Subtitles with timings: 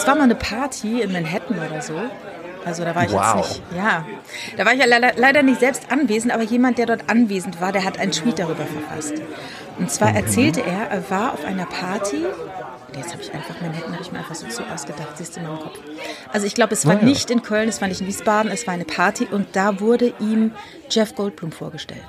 [0.00, 1.94] es war mal eine Party in Manhattan oder so.
[2.64, 3.36] Also da war ich Wow.
[3.36, 4.04] jetzt nicht, ja,
[4.58, 7.72] da war ich ja leider, leider nicht selbst anwesend, aber jemand, der dort anwesend war,
[7.72, 9.14] der hat einen Tweet darüber verfasst.
[9.78, 12.22] Und zwar erzählte er, er war auf einer Party.
[12.94, 15.46] Jetzt habe ich einfach Manhattan, habe ich mir einfach so zu ausgedacht, siehst du in
[15.46, 15.78] meinem Kopf.
[16.34, 17.04] Also ich glaube, es war Ah, ja.
[17.04, 20.12] nicht in Köln, es war nicht in Wiesbaden, es war eine Party und da wurde
[20.20, 20.52] ihm
[20.90, 22.04] Jeff Goldblum vorgestellt.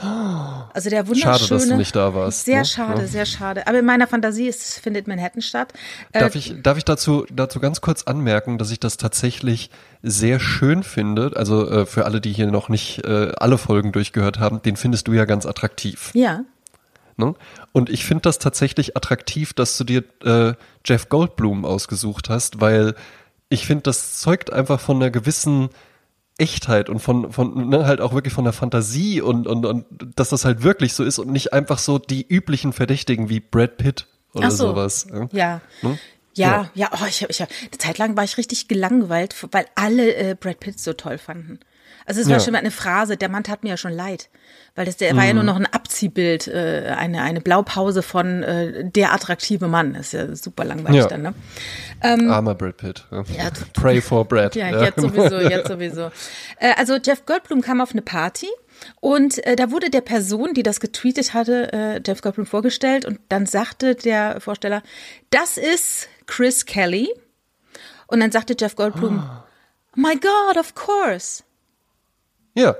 [0.00, 1.38] Also der wunderschöne.
[1.38, 2.64] Schade, dass du nicht da warst, Sehr ne?
[2.64, 3.06] schade, Ja.
[3.06, 3.66] sehr schade.
[3.66, 5.72] Aber in meiner Fantasie ist, findet Manhattan statt.
[6.12, 9.70] Äh, Darf ich, darf ich dazu, dazu ganz kurz anmerken, dass ich das tatsächlich
[10.02, 11.32] sehr schön finde?
[11.36, 15.08] Also äh, für alle, die hier noch nicht äh, alle Folgen durchgehört haben, den findest
[15.08, 16.10] du ja ganz attraktiv.
[16.14, 16.40] ja.
[17.18, 17.34] Ne?
[17.72, 20.52] Und ich finde das tatsächlich attraktiv, dass du dir äh,
[20.84, 22.94] Jeff Goldblum ausgesucht hast, weil
[23.48, 25.70] ich finde, das zeugt einfach von einer gewissen
[26.38, 29.86] Echtheit und von, von ne, halt auch wirklich von der Fantasie und, und, und
[30.16, 33.78] dass das halt wirklich so ist und nicht einfach so die üblichen Verdächtigen wie Brad
[33.78, 34.68] Pitt oder so.
[34.68, 35.06] sowas.
[35.10, 35.28] Ja.
[35.32, 35.60] Ja.
[35.80, 35.98] Hm?
[36.34, 40.36] Ja, ja, oh, ich ich eine Zeit lang war ich richtig gelangweilt, weil alle äh,
[40.38, 41.60] Brad Pitt so toll fanden.
[42.06, 42.40] Also es war Ja.
[42.40, 44.28] schon mal eine Phrase, der Mann tat mir ja schon leid.
[44.76, 45.46] Weil das der war ja nur Mhm.
[45.48, 49.94] noch ein Abziehbild, äh, eine, eine Blaupause von äh, der attraktive Mann.
[49.94, 51.06] ist ja super langweilig Ja.
[51.08, 51.34] dann, ne?
[52.30, 53.06] Armer Brad Pitt.
[53.10, 53.24] Ja.
[53.36, 54.54] Ja, Pray for Brad.
[54.54, 56.10] Ja, jetzt sowieso, jetzt sowieso.
[56.60, 58.48] Äh, also Jeff Goldblum kam auf eine Party
[59.00, 63.18] und äh, da wurde der Person, die das getweetet hatte, äh, Jeff Goldblum vorgestellt und
[63.30, 64.82] dann sagte der Vorsteller,
[65.30, 67.08] das ist Chris Kelly.
[68.08, 69.28] Und dann sagte Jeff Goldblum,
[69.96, 71.42] my God, of course.
[72.56, 72.74] Ja.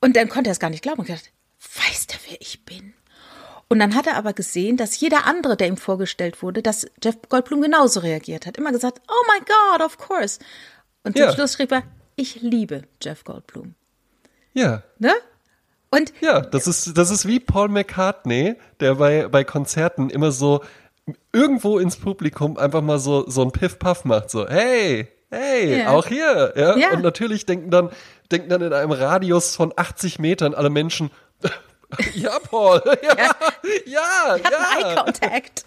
[0.00, 1.30] Und dann konnte er es gar nicht glauben und gedacht,
[1.88, 2.92] weiß der, wer ich bin?
[3.68, 7.16] Und dann hat er aber gesehen, dass jeder andere, der ihm vorgestellt wurde, dass Jeff
[7.30, 8.58] Goldblum genauso reagiert hat.
[8.58, 10.38] Immer gesagt, oh my God, of course.
[11.02, 11.28] Und Ja.
[11.28, 11.82] zum Schluss schrieb er,
[12.16, 13.74] ich liebe Jeff Goldblum.
[14.52, 14.82] Ja.
[14.98, 15.12] Ne?
[15.90, 20.62] Und Ja, das ist, das ist wie Paul McCartney, der bei, bei Konzerten immer so
[21.32, 25.90] irgendwo ins Publikum einfach mal so, so ein Piff-Puff macht, so, hey, hey, Ja.
[25.90, 26.76] auch hier, ja?
[26.76, 26.90] Ja.
[26.92, 27.90] Und natürlich denken dann,
[28.30, 31.10] denken dann in einem Radius von 80 Metern alle Menschen,
[32.14, 33.30] ja, Paul, ja,
[33.86, 34.90] ja, hat einen ja.
[34.90, 35.64] Eye Contact.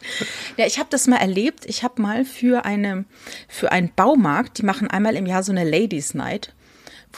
[0.57, 1.66] Ja, ich habe das mal erlebt.
[1.66, 3.06] Ich habe mal für eine
[3.47, 6.53] für einen Baumarkt, die machen einmal im Jahr so eine Ladies Night,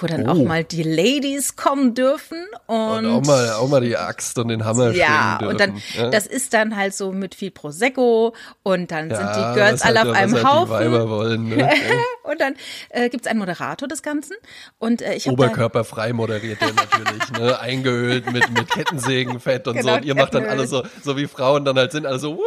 [0.02, 0.46] wo dann auch Oh.
[0.46, 4.66] mal die Ladies kommen dürfen und, Und auch mal, auch mal die Axt und den
[4.66, 6.10] Hammer ja, und dann, ja?
[6.10, 8.34] das ist dann halt so mit viel Prosecco
[8.64, 11.10] und dann sind Ja, die Girls halt- alle auf einem halt Haufen.
[11.10, 11.70] Wollen, ne?
[12.24, 12.54] Und dann
[12.90, 14.36] äh, gibt's einen Moderator des Ganzen.
[14.78, 17.60] Und äh, ich habe Oberkörperfrei moderiert der natürlich, ne?
[17.60, 19.82] Eingehüllt mit, mit Kettensägenfett und so.
[19.82, 22.38] Genau, Und ihr macht dann alle so, so wie Frauen dann halt sind, alle so,
[22.38, 22.42] Woo,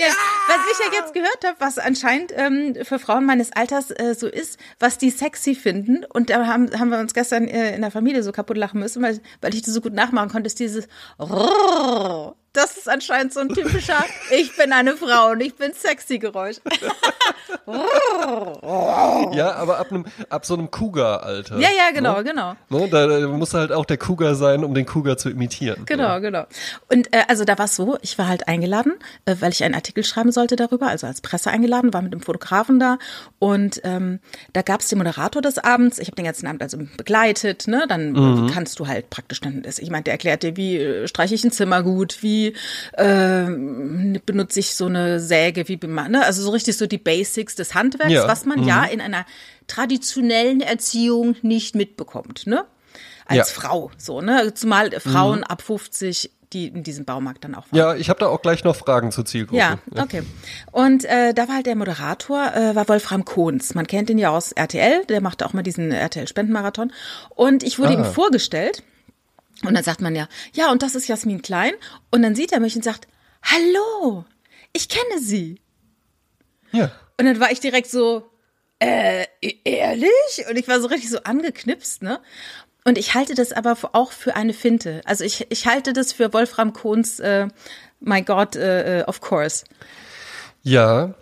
[0.00, 0.06] Ja,
[0.48, 4.26] was ich ja jetzt gehört habe, was anscheinend ähm, für Frauen meines Alters äh, so
[4.26, 6.04] ist, was die sexy finden.
[6.04, 9.02] Und da haben, haben wir uns gestern äh, in der Familie so kaputt lachen müssen,
[9.02, 10.88] weil, weil ich das so gut nachmachen konnte, ist dieses
[11.18, 12.34] Rrrr.
[12.52, 16.56] Das ist anscheinend so ein typischer Ich bin eine Frau und ich bin sexy Geräusch.
[17.66, 21.58] Ja, aber ab, einem, ab so einem Cougar-Alter.
[21.58, 22.54] Ja, ja, genau, genau.
[22.70, 22.88] Ne?
[22.88, 25.82] Da, da muss halt auch der Cougar sein, um den Cougar zu imitieren.
[25.86, 26.46] Genau, genau.
[26.90, 28.94] Und äh, also da war es so, ich war halt eingeladen,
[29.26, 32.20] äh, weil ich einen Artikel schreiben sollte darüber, also als Presse eingeladen, war mit dem
[32.20, 32.98] Fotografen da
[33.38, 34.20] und ähm,
[34.52, 35.98] da gab es den Moderator des Abends.
[35.98, 37.84] Ich habe den ganzen Abend also begleitet, ne?
[37.88, 41.34] Dann äh, kannst du halt praktisch dann, ich meine, der erklärt dir, wie äh, streiche
[41.34, 42.37] ich ein Zimmer gut, wie
[42.92, 43.46] äh,
[44.24, 46.24] benutze ich so eine Säge, wie bema- ne?
[46.24, 48.28] also so richtig so die Basics des Handwerks, Ja.
[48.28, 49.24] was man ja in einer
[49.66, 52.64] traditionellen Erziehung nicht mitbekommt, ne?
[53.26, 53.44] Als Ja.
[53.44, 54.54] Frau, so, ne?
[54.54, 57.76] Zumal Frauen ab 50, die in diesem Baumarkt dann auch waren.
[57.78, 59.58] Ja, ich habe da auch gleich noch Fragen zur Zielgruppe.
[59.58, 60.22] Ja, okay.
[60.72, 63.74] Und äh, da war halt der Moderator, äh, war Wolfram Kohns.
[63.74, 66.90] Man kennt ihn ja aus RTL, der machte auch mal diesen RTL-Spendenmarathon.
[67.34, 67.98] Und ich wurde Ah.
[67.98, 68.82] ihm vorgestellt.
[69.64, 71.72] Und dann sagt man ja, ja, und das ist Jasmin Klein.
[72.10, 73.08] Und dann sieht er mich und sagt,
[73.42, 74.24] hallo,
[74.72, 75.60] ich kenne Sie.
[76.72, 76.90] ja.
[77.20, 78.30] Und dann war ich direkt so,
[78.78, 79.26] äh,
[79.64, 80.44] ehrlich?
[80.48, 82.20] Und ich war so richtig so angeknipst, ne?
[82.84, 85.02] Und ich halte das aber auch für eine Finte.
[85.04, 87.48] Also ich, ich halte das für Wolfram Kohns, äh,
[88.00, 89.64] my God, äh, äh, of course.
[90.62, 91.14] Ja,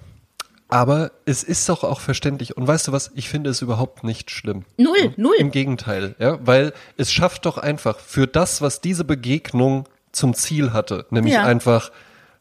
[0.68, 2.56] aber es ist doch auch verständlich.
[2.56, 3.10] Und weißt du was?
[3.14, 4.64] Ich finde es überhaupt nicht schlimm.
[4.76, 5.34] Null, null.
[5.38, 10.72] Im Gegenteil, ja, weil es schafft doch einfach für das, was diese Begegnung zum Ziel
[10.72, 11.44] hatte, nämlich Ja.
[11.44, 11.92] einfach,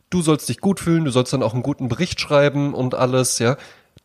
[0.10, 3.40] du sollst dich gut fühlen, du sollst dann auch einen guten Bericht schreiben und alles,
[3.40, 3.58] ja.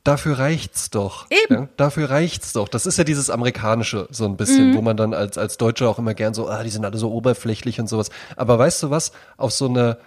[0.03, 1.27] Dafür reicht's doch.
[1.31, 1.63] Eben.
[1.63, 2.69] Ja, dafür reicht's doch.
[2.69, 5.99] Das ist ja dieses amerikanische so ein bisschen, wo man dann als als Deutscher auch
[5.99, 8.09] immer gern so, ah, die sind alle so oberflächlich und sowas.
[8.37, 9.13] Aber weißt du was?
[9.37, 9.99] Auf so einer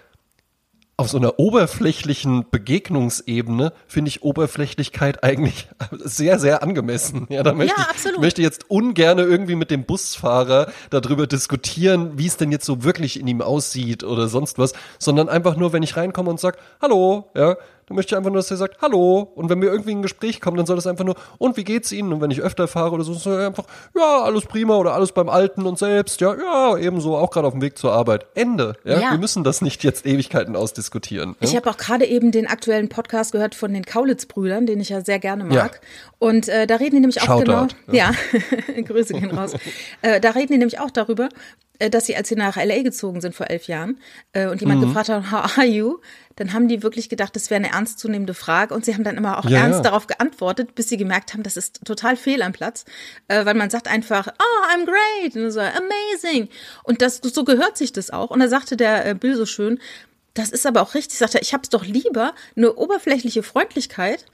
[0.95, 7.25] auf so einer oberflächlichen Begegnungsebene finde ich Oberflächlichkeit eigentlich sehr, sehr angemessen.
[7.30, 12.28] Ja, da möchte Ja, ich, möchte jetzt ungern irgendwie mit dem Busfahrer darüber diskutieren, wie
[12.28, 15.81] es denn jetzt so wirklich in ihm aussieht oder sonst was, sondern einfach nur, wenn
[15.81, 17.57] ich reinkomme und sag, hallo, ja,
[17.88, 19.31] dann möchte ich einfach nur, dass er sagt, hallo.
[19.35, 21.63] Und wenn wir irgendwie in ein Gespräch kommen, dann soll das einfach nur, und wie
[21.63, 22.13] geht's Ihnen?
[22.13, 23.65] Und wenn ich öfter fahre oder so, soll er einfach,
[23.95, 27.53] ja, alles prima oder alles beim Alten und selbst, ja, ja, ebenso, auch gerade auf
[27.53, 28.25] dem Weg zur Arbeit.
[28.35, 28.75] Ende.
[28.83, 29.00] Ja?
[29.00, 29.12] Ja.
[29.12, 31.35] Wir müssen das nicht jetzt Ewigkeiten ausdiskutieren.
[31.39, 31.57] Ich ja?
[31.59, 35.19] habe auch gerade eben den aktuellen Podcast gehört von den Kaulitz-Brüdern, den ich ja sehr
[35.19, 35.81] gerne mag.
[36.19, 37.97] Und äh, da reden die nämlich auch Shoutout, genau.
[37.97, 38.12] Ja,
[38.85, 39.53] Grüße gehen raus.
[40.01, 41.30] äh, da reden die nämlich auch darüber,
[41.89, 43.99] dass sie, als sie nach LA gezogen sind vor elf Jahren
[44.33, 44.67] äh, und Mhm.
[44.69, 45.97] jemand gefragt hat, how are you?
[46.35, 49.37] Dann haben die wirklich gedacht, das wäre eine ernstzunehmende Frage und sie haben dann immer
[49.39, 49.83] auch Ja, ernst ja.
[49.83, 52.85] darauf geantwortet, bis sie gemerkt haben, das ist total fehl am Platz,
[53.27, 56.49] äh, weil man sagt einfach, oh, I'm great, und so, amazing.
[56.83, 58.29] Und das, so gehört sich das auch.
[58.31, 59.79] Und da sagte der äh, Bill so schön,
[60.33, 64.25] das ist aber auch richtig, sagt er, ich hab's doch lieber eine oberflächliche Freundlichkeit,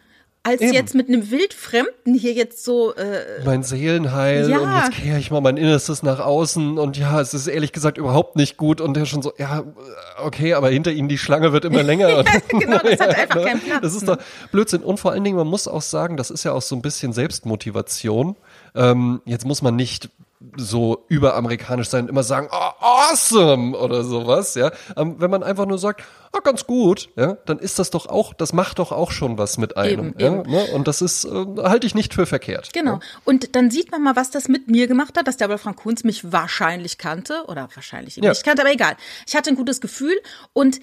[0.49, 0.73] als Eben.
[0.73, 4.57] jetzt mit einem Wildfremden hier jetzt so, äh, mein Seelenheil Ja.
[4.59, 7.97] und jetzt kehre ich mal mein Innerstes nach außen und ja, es ist ehrlich gesagt
[7.97, 9.63] überhaupt nicht gut und der schon so, ja,
[10.23, 12.23] okay, aber hinter ihnen die Schlange wird immer länger.
[12.47, 13.81] Genau, das hat einfach keinen Platz.
[13.81, 14.17] Das ist ne?
[14.17, 14.81] doch Blödsinn.
[14.83, 17.13] Und vor allen Dingen, man muss auch sagen, das ist ja auch so ein bisschen
[17.13, 18.35] Selbstmotivation.
[18.75, 20.09] Ähm, jetzt muss man nicht
[20.55, 24.71] so überamerikanisch sein, immer sagen, oh, awesome oder sowas, ja.
[24.95, 28.33] Ähm, wenn man einfach nur sagt, ah, ganz gut, ja, dann ist das doch auch,
[28.33, 30.09] das macht doch auch schon was mit einem.
[30.11, 30.49] Eben, ja, eben.
[30.49, 30.67] Ne?
[30.73, 32.71] Und das ist, äh, halte ich nicht für verkehrt.
[32.71, 32.93] Genau.
[32.93, 32.99] Ja?
[33.25, 36.05] Und dann sieht man mal, was das mit mir gemacht hat, dass der Wolfram Kunz
[36.05, 38.29] mich wahrscheinlich kannte oder wahrscheinlich Ja.
[38.29, 38.95] nicht kannte, aber egal.
[39.27, 40.15] Ich hatte ein gutes Gefühl
[40.53, 40.79] und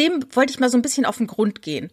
[0.00, 1.90] dem wollte ich mal so ein bisschen auf den Grund gehen.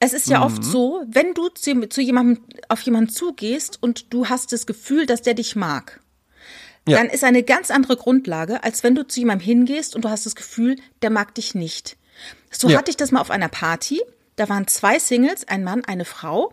[0.00, 0.44] Es ist ja Mhm.
[0.46, 5.06] oft so, wenn du zu, zu jemandem, auf jemanden zugehst und du hast das Gefühl,
[5.06, 6.00] dass der dich mag,
[6.90, 6.98] Ja.
[6.98, 10.26] dann ist eine ganz andere Grundlage, als wenn du zu jemandem hingehst und du hast
[10.26, 11.96] das Gefühl, der mag dich nicht.
[12.50, 12.78] So Ja.
[12.78, 14.00] hatte ich das mal auf einer Party.
[14.36, 16.52] Da waren zwei Singles, ein Mann, eine Frau.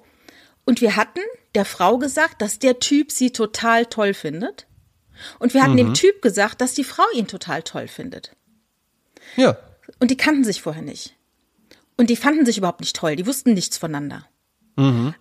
[0.65, 1.21] Und wir hatten
[1.55, 4.67] der Frau gesagt, dass der Typ sie total toll findet.
[5.39, 5.77] Und wir hatten Mhm.
[5.77, 8.35] dem Typ gesagt, dass die Frau ihn total toll findet.
[9.35, 9.57] ja.
[9.99, 11.15] Und die kannten sich vorher nicht.
[11.95, 13.15] Und die fanden sich überhaupt nicht toll.
[13.15, 14.27] Die wussten nichts voneinander.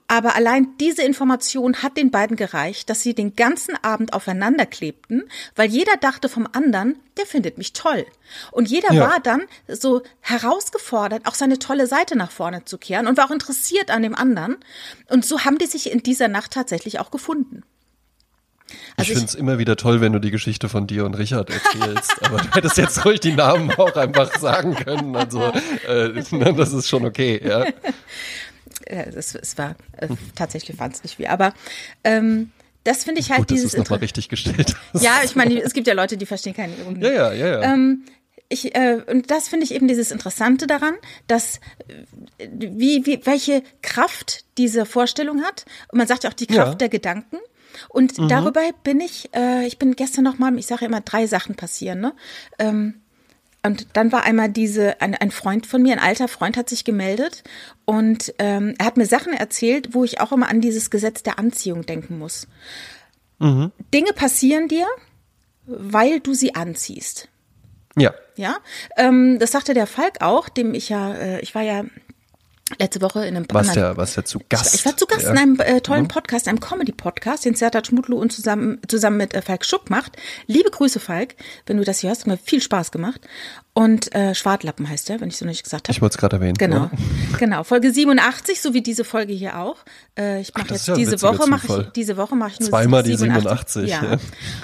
[0.06, 5.22] Aber allein diese Information hat den beiden gereicht, dass sie den ganzen Abend aufeinander klebten,
[5.54, 8.04] weil jeder dachte vom anderen, der findet mich toll.
[8.52, 9.08] Und jeder Ja.
[9.08, 13.30] war dann so herausgefordert, auch seine tolle Seite nach vorne zu kehren und war auch
[13.30, 14.58] interessiert an dem anderen.
[15.08, 17.62] Und so haben die sich in dieser Nacht tatsächlich auch gefunden.
[18.96, 21.50] Also ich finde es immer wieder toll, wenn du die Geschichte von dir und Richard
[21.50, 22.14] erzählst.
[22.22, 25.14] aber du hättest jetzt ruhig die Namen auch einfach sagen können.
[25.14, 25.52] Also
[25.86, 26.12] äh,
[26.56, 27.64] das ist schon okay, ja.
[28.86, 31.54] Äh, es, es war äh, tatsächlich waren es nicht wir, aber
[32.04, 32.50] ähm,
[32.84, 34.76] das finde ich halt Gut, dieses es nochmal Inter- richtig gestellt.
[34.94, 37.02] Ja, ich meine, es gibt ja Leute, die verstehen keine Ironie.
[37.02, 37.62] Ja, ja, ja, ja.
[37.74, 38.04] Ähm,
[38.48, 40.94] ich, äh, und das finde ich eben dieses Interessante daran,
[41.26, 41.58] dass
[42.38, 45.64] äh, wie, wie, welche Kraft diese Vorstellung hat.
[45.90, 46.74] Und man sagt ja auch die Kraft Ja.
[46.74, 46.78] Mhm.
[46.78, 47.38] der Gedanken.
[47.88, 51.26] Und darüber bin ich, äh, ich bin gestern noch mal, ich sage ja immer, drei
[51.26, 52.00] Sachen passieren.
[52.00, 52.14] Ne?
[52.58, 53.02] Ähm,
[53.66, 56.84] und dann war einmal diese, ein, ein Freund von mir, ein alter Freund hat sich
[56.84, 57.44] gemeldet
[57.84, 61.38] und ähm, er hat mir Sachen erzählt, wo ich auch immer an dieses Gesetz der
[61.38, 62.48] Anziehung denken muss.
[63.92, 64.86] Dinge passieren dir,
[65.66, 67.28] weil du sie anziehst.
[67.96, 68.14] ja.
[68.36, 68.58] Ja,
[68.98, 71.84] ähm, das sagte der Falk auch, dem ich ja, äh, ich war ja
[72.78, 74.74] letzte Woche in einem Was ja, was ja zu Gast.
[74.74, 75.30] ich war zu Gast ja.
[75.30, 79.42] in einem äh, tollen Podcast, einem Comedy-Podcast, den Sertat Schmutlu und zusammen, zusammen mit äh,
[79.42, 80.16] Falk Schuck macht.
[80.46, 81.36] Liebe Grüße, Falk,
[81.66, 83.20] wenn du das hier hörst, hat mir viel Spaß gemacht.
[83.78, 85.94] Und äh, Schwartlappen heißt er, wenn ich so nicht gesagt habe.
[85.94, 86.54] Ich wollte es gerade erwähnen.
[86.54, 86.90] Genau, Ja.
[87.38, 87.62] genau.
[87.62, 89.76] Folge 87, so wie diese Folge hier auch.
[90.18, 93.02] Äh, ich mache jetzt ja diese Woche mache ich diese Woche mache ich nur Zweimal
[93.02, 94.02] die 87, Ja.
[94.02, 94.16] ja.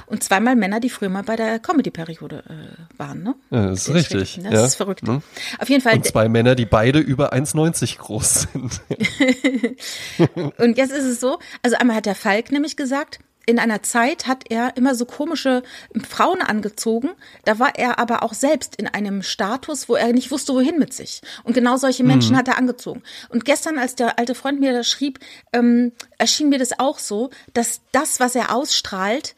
[0.06, 3.34] Und zweimal Männer, die früher mal bei der Comedy-Periode äh, waren, ne?
[3.50, 4.64] Ja, das ist richtig, Das ja.
[4.64, 5.06] ist verrückt.
[5.06, 5.20] Mhm.
[5.58, 5.96] Auf jeden Fall.
[5.96, 8.80] Und zwei Männer, die beide über 1,90 groß sind.
[10.56, 14.26] Und jetzt ist es so, also einmal hat der Falk nämlich gesagt, in einer Zeit
[14.26, 15.62] hat er immer so komische
[16.08, 17.10] Frauen angezogen.
[17.44, 20.92] Da war er aber auch selbst in einem Status, wo er nicht wusste, wohin mit
[20.92, 21.22] sich.
[21.42, 23.02] Und genau solche Menschen hat er angezogen.
[23.30, 25.18] Und gestern, als der alte Freund mir das schrieb,
[25.52, 29.34] ähm, erschien mir das auch so, dass das, was er ausstrahlt,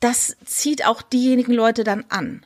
[0.00, 2.44] das zieht auch diejenigen Leute dann an.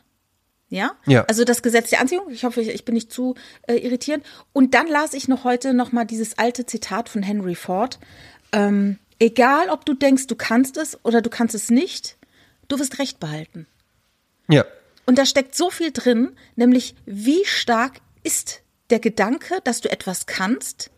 [0.68, 0.92] Ja?
[1.06, 1.24] Ja.
[1.24, 2.30] Also das Gesetz der Anziehung.
[2.30, 3.34] Ich hoffe, ich, ich bin nicht zu
[3.66, 4.24] äh, irritierend.
[4.52, 7.98] Und dann las ich noch heute noch mal dieses alte Zitat von Henry Ford.
[8.52, 12.16] Ähm, egal, ob du denkst, du kannst es oder du kannst es nicht,
[12.66, 13.66] du wirst Recht behalten.
[14.48, 14.64] Ja.
[15.06, 20.26] Und da steckt so viel drin, nämlich wie stark ist der Gedanke, dass du etwas
[20.26, 20.90] kannst.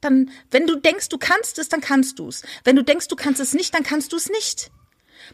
[0.00, 2.42] Dann, wenn du denkst, du kannst es, dann kannst du es.
[2.64, 4.70] Wenn du denkst, du kannst es nicht, dann kannst du es nicht.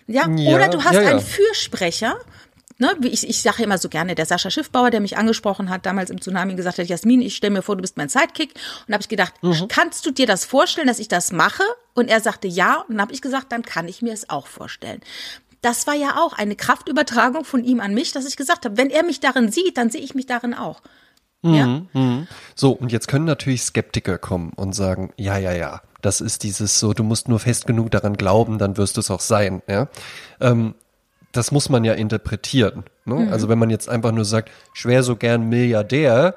[0.06, 1.10] Ja, Ja, oder du hast ja, ja.
[1.10, 2.18] einen Fürsprecher.
[2.78, 5.86] Ne, wie ich, ich sage immer so gerne, der Sascha Schiffbauer, der mich angesprochen hat,
[5.86, 8.50] damals im Tsunami gesagt hat, Jasmin, ich stelle mir vor, du bist mein Sidekick.
[8.54, 9.68] Und da habe ich gedacht, Mhm.
[9.68, 11.62] kannst du dir das vorstellen, dass ich das mache?
[11.94, 12.80] Und er sagte ja.
[12.88, 15.00] Und dann habe ich gesagt, dann kann ich mir es auch vorstellen.
[15.62, 18.90] Das war ja auch eine Kraftübertragung von ihm an mich, dass ich gesagt habe, wenn
[18.90, 20.82] er mich darin sieht, dann sehe ich mich darin auch.
[21.42, 21.82] ja.
[22.56, 26.80] So, und jetzt können natürlich Skeptiker kommen und sagen, ja, ja, ja, das ist dieses
[26.80, 29.88] so, du musst nur fest genug daran glauben, dann wirst du es auch sein, ja.
[30.40, 30.74] Ähm,
[31.36, 32.84] das muss man ja interpretieren.
[33.04, 33.28] Ne?
[33.30, 36.36] Also wenn man jetzt einfach nur sagt, ich wäre so gern Milliardär,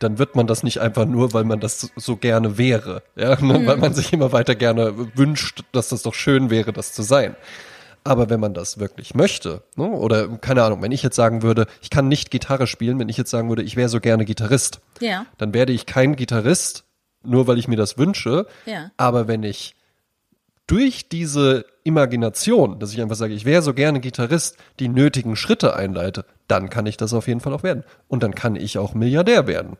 [0.00, 3.66] dann wird man das nicht einfach nur, weil man das so gerne wäre, ja, ne?
[3.66, 7.36] weil man sich immer weiter gerne wünscht, dass das doch schön wäre, das zu sein.
[8.04, 9.84] Aber wenn man das wirklich möchte, ne?
[9.88, 13.16] oder keine Ahnung, wenn ich jetzt sagen würde, ich kann nicht Gitarre spielen, wenn ich
[13.16, 15.26] jetzt sagen würde, ich wäre so gerne Gitarrist, Ja.
[15.38, 16.84] dann werde ich kein Gitarrist,
[17.22, 18.46] nur weil ich mir das wünsche.
[18.66, 18.90] Ja.
[18.96, 19.76] Aber wenn ich
[20.66, 25.74] durch diese Imagination, dass ich einfach sage, ich wäre so gerne Gitarrist, die nötigen Schritte
[25.76, 27.82] einleite, dann kann ich das auf jeden Fall auch werden.
[28.08, 29.76] Und dann kann ich auch Milliardär werden.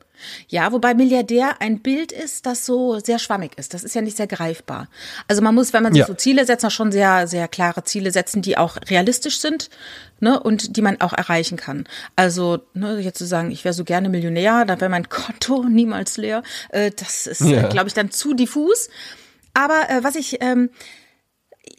[0.49, 3.75] Ja, wobei Milliardär ein Bild ist, das so sehr schwammig ist.
[3.75, 4.89] Das ist ja nicht sehr greifbar.
[5.29, 6.07] Also man muss, wenn man sich Ja.
[6.07, 9.71] so Ziele setzt, auch schon sehr, sehr klare Ziele setzen, die auch realistisch sind
[10.21, 11.85] ne, und die man auch erreichen kann.
[12.17, 16.17] Also ne, jetzt zu sagen, ich wäre so gerne Millionär, dann wäre mein Konto niemals
[16.17, 16.43] leer.
[16.71, 17.69] Äh, das ist, Ja.
[17.69, 18.89] glaube ich, dann zu diffus.
[19.55, 20.71] Aber äh, was ich, ähm,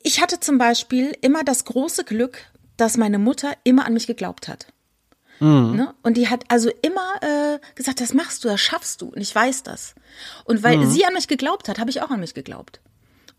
[0.01, 2.39] ich hatte zum Beispiel immer das große Glück,
[2.77, 4.67] dass meine Mutter immer an mich geglaubt hat.
[5.75, 5.93] Ne?
[6.03, 9.07] Und die hat also immer äh, gesagt, das machst du, das schaffst du.
[9.07, 9.93] Und ich weiß das.
[10.45, 12.79] Und weil sie an mich geglaubt hat, habe ich auch an mich geglaubt.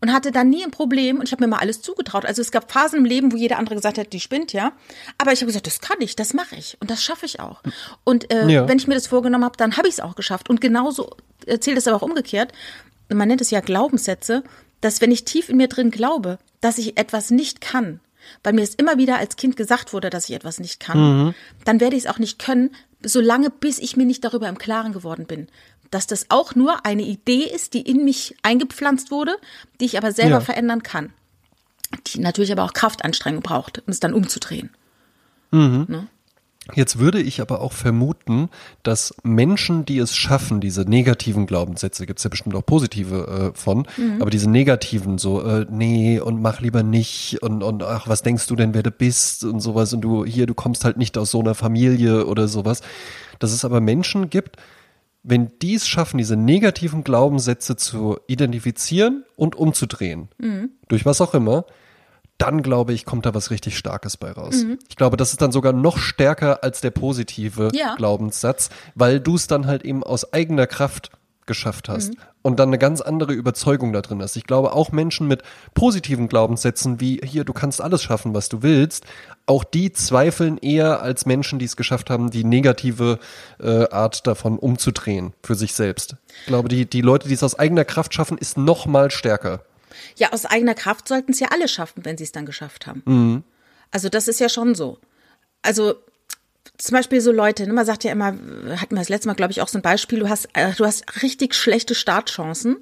[0.01, 2.25] Und hatte dann nie ein Problem und ich habe mir mal alles zugetraut.
[2.25, 4.73] Also es gab Phasen im Leben, wo jeder andere gesagt hat, die spinnt ja.
[5.17, 7.63] Aber ich habe gesagt, das kann ich, das mache ich und das schaffe ich auch.
[8.03, 8.67] Und äh, Ja.
[8.67, 10.49] wenn ich mir das vorgenommen habe, dann habe ich es auch geschafft.
[10.49, 11.15] Und genauso
[11.47, 12.51] erzählt es aber auch umgekehrt.
[13.09, 14.43] Man nennt es ja Glaubenssätze,
[14.81, 17.99] dass wenn ich tief in mir drin glaube, dass ich etwas nicht kann,
[18.43, 21.33] weil mir es immer wieder als Kind gesagt wurde, dass ich etwas nicht kann,
[21.63, 22.71] dann werde ich es auch nicht können,
[23.03, 25.47] solange bis ich mir nicht darüber im Klaren geworden bin.
[25.91, 29.37] Dass das auch nur eine Idee ist, die in mich eingepflanzt wurde,
[29.79, 30.41] die ich aber selber Ja.
[30.41, 31.13] verändern kann.
[32.07, 34.71] Die natürlich aber auch Kraftanstrengung braucht, um es dann umzudrehen.
[36.73, 38.49] Jetzt würde ich aber auch vermuten,
[38.81, 43.57] dass Menschen, die es schaffen, diese negativen Glaubenssätze, gibt es ja bestimmt auch positive äh,
[43.57, 43.87] von,
[44.19, 48.47] aber diese negativen, so, äh, nee, und mach lieber nicht und, und ach, was denkst
[48.47, 51.29] du denn, wer du bist und sowas und du hier, du kommst halt nicht aus
[51.29, 52.81] so einer Familie oder sowas,
[53.37, 54.57] dass es aber Menschen gibt,
[55.21, 60.29] wenn die es schaffen, diese negativen Glaubenssätze zu identifizieren und umzudrehen,
[60.87, 61.65] durch was auch immer,
[62.37, 64.65] dann glaube ich, kommt da was richtig Starkes bei raus.
[64.89, 67.95] Ich glaube, das ist dann sogar noch stärker als der positive Ja.
[67.95, 71.11] Glaubenssatz, weil du es dann halt eben aus eigener Kraft
[71.45, 74.35] geschafft hast und dann eine ganz andere Überzeugung da drin hast.
[74.35, 75.43] Ich glaube, auch Menschen mit
[75.75, 79.05] positiven Glaubenssätzen wie hier, du kannst alles schaffen, was du willst,
[79.45, 83.19] auch die zweifeln eher als Menschen, die es geschafft haben, die negative
[83.59, 86.15] äh, Art davon umzudrehen für sich selbst.
[86.41, 89.61] Ich glaube, die, die Leute, die es aus eigener Kraft schaffen, ist noch mal stärker.
[90.17, 93.43] Ja, aus eigener Kraft sollten es ja alle schaffen, wenn sie es dann geschafft haben.
[93.91, 94.99] Also das ist ja schon so.
[95.61, 95.95] Also
[96.77, 99.51] zum Beispiel so Leute, ne, man sagt ja immer, hatten wir das letzte Mal, glaube
[99.51, 102.77] ich, auch so ein Beispiel, du hast, äh, du hast richtig schlechte Startchancen.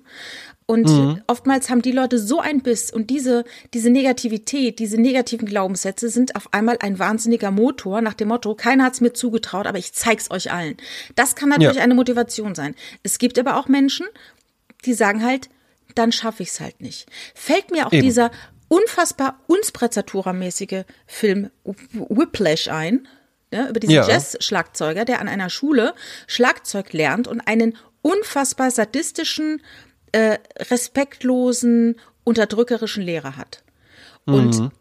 [0.66, 0.88] Und
[1.28, 3.44] oftmals haben die Leute so einen Biss und diese,
[3.74, 8.86] diese Negativität, diese negativen Glaubenssätze sind auf einmal ein wahnsinniger Motor nach dem Motto, keiner
[8.86, 10.78] hat es mir zugetraut, aber ich zeig's euch allen.
[11.16, 11.84] Das kann natürlich Ja.
[11.84, 12.76] eine Motivation sein.
[13.04, 14.08] Es gibt aber auch Menschen,
[14.86, 15.50] die sagen halt,
[15.96, 17.08] dann schaffe ich es halt nicht.
[17.36, 18.04] Fällt mir auch Eben.
[18.04, 18.32] dieser
[18.68, 23.08] unfassbar Unsprezzatura-mäßige Film Whiplash ein,
[23.52, 24.08] ne, über diesen Ja.
[24.08, 25.94] Jazz-Schlagzeuger, der an einer Schule
[26.28, 29.62] Schlagzeug lernt und einen unfassbar sadistischen,
[30.12, 33.64] äh, respektlosen, unterdrückerischen Lehrer hat.
[34.26, 34.72] Und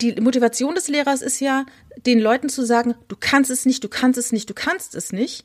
[0.00, 1.64] die Motivation des Lehrers ist ja,
[2.06, 5.12] den Leuten zu sagen, du kannst es nicht, du kannst es nicht, du kannst es
[5.12, 5.44] nicht,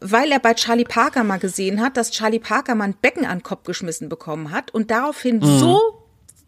[0.00, 3.38] weil er bei Charlie Parker mal gesehen hat, dass Charlie Parker mal ein Becken an
[3.38, 5.98] den Kopf geschmissen bekommen hat und daraufhin so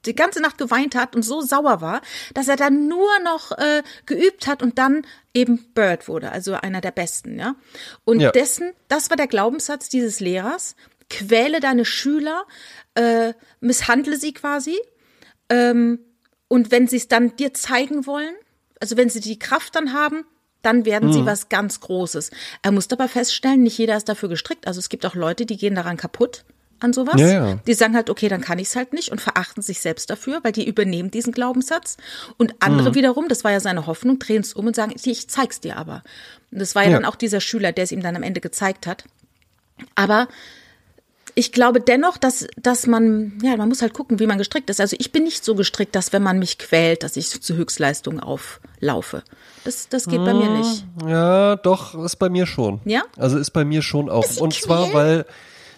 [0.06, 2.02] die ganze Nacht geweint hat und so sauer war,
[2.34, 6.80] dass er dann nur noch äh, geübt hat und dann eben Bird wurde, also einer
[6.80, 7.56] der Besten, ja.
[8.04, 8.30] Und Ja.
[8.30, 10.76] dessen, das war der Glaubenssatz dieses Lehrers:
[11.08, 12.44] Quäle deine Schüler,
[12.94, 14.78] äh, misshandle sie quasi,
[15.48, 16.00] ähm,
[16.48, 18.34] und wenn sie es dann dir zeigen wollen,
[18.80, 20.24] also wenn sie die Kraft dann haben,
[20.64, 21.12] dann werden Mhm.
[21.12, 22.30] sie was ganz Großes.
[22.62, 24.66] Er musste aber feststellen, nicht jeder ist dafür gestrickt.
[24.66, 26.44] Also es gibt auch Leute, die gehen daran kaputt
[26.80, 27.20] an sowas.
[27.20, 27.54] Ja, ja.
[27.66, 30.40] Die sagen halt, okay, dann kann ich es halt nicht und verachten sich selbst dafür,
[30.42, 31.96] weil die übernehmen diesen Glaubenssatz.
[32.36, 32.94] Und andere Mhm.
[32.96, 36.02] wiederum, das war ja seine Hoffnung, drehen es um und sagen, ich zeig's dir aber.
[36.50, 36.96] Und das war ja, Ja.
[36.96, 39.04] dann auch dieser Schüler, der es ihm dann am Ende gezeigt hat.
[39.94, 40.28] Aber
[41.34, 44.80] ich glaube dennoch, dass, dass man, ja, man muss halt gucken, wie man gestrickt ist.
[44.80, 48.20] Also ich bin nicht so gestrickt, dass wenn man mich quält, dass ich zu Höchstleistungen
[48.20, 49.22] auflaufe.
[49.64, 50.84] Das, das geht bei mir nicht.
[51.06, 52.80] Ja, doch, ist bei mir schon.
[52.84, 53.02] Ja?
[53.16, 54.36] Also ist bei mir schon auch.
[54.36, 55.24] Und zwar, weil,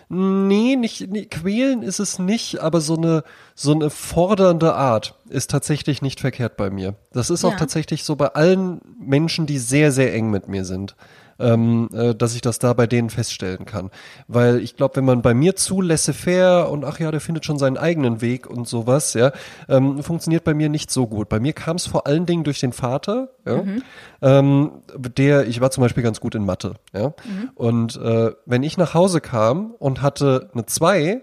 [0.08, 3.22] nee, nicht, nee, quälen ist es nicht, aber so eine,
[3.54, 6.94] so eine fordernde Art ist tatsächlich nicht verkehrt bei mir.
[7.12, 7.56] Das ist auch Ja.
[7.58, 10.96] tatsächlich so bei allen Menschen, die sehr, sehr eng mit mir sind.
[11.38, 13.90] Ähm, äh, dass ich das da bei denen feststellen kann.
[14.28, 17.58] Weil ich glaube, wenn man bei mir zu laissez-faire und ach ja, der findet schon
[17.58, 19.32] seinen eigenen Weg und sowas, ja,
[19.68, 21.28] ähm, funktioniert bei mir nicht so gut.
[21.28, 23.82] Bei mir kam es vor allen Dingen durch den Vater, ja, Mhm.
[24.22, 27.08] ähm, der, ich war zum Beispiel ganz gut in Mathe, ja.
[27.08, 27.50] Mhm.
[27.54, 31.22] Und äh, wenn ich nach Hause kam und hatte eine 2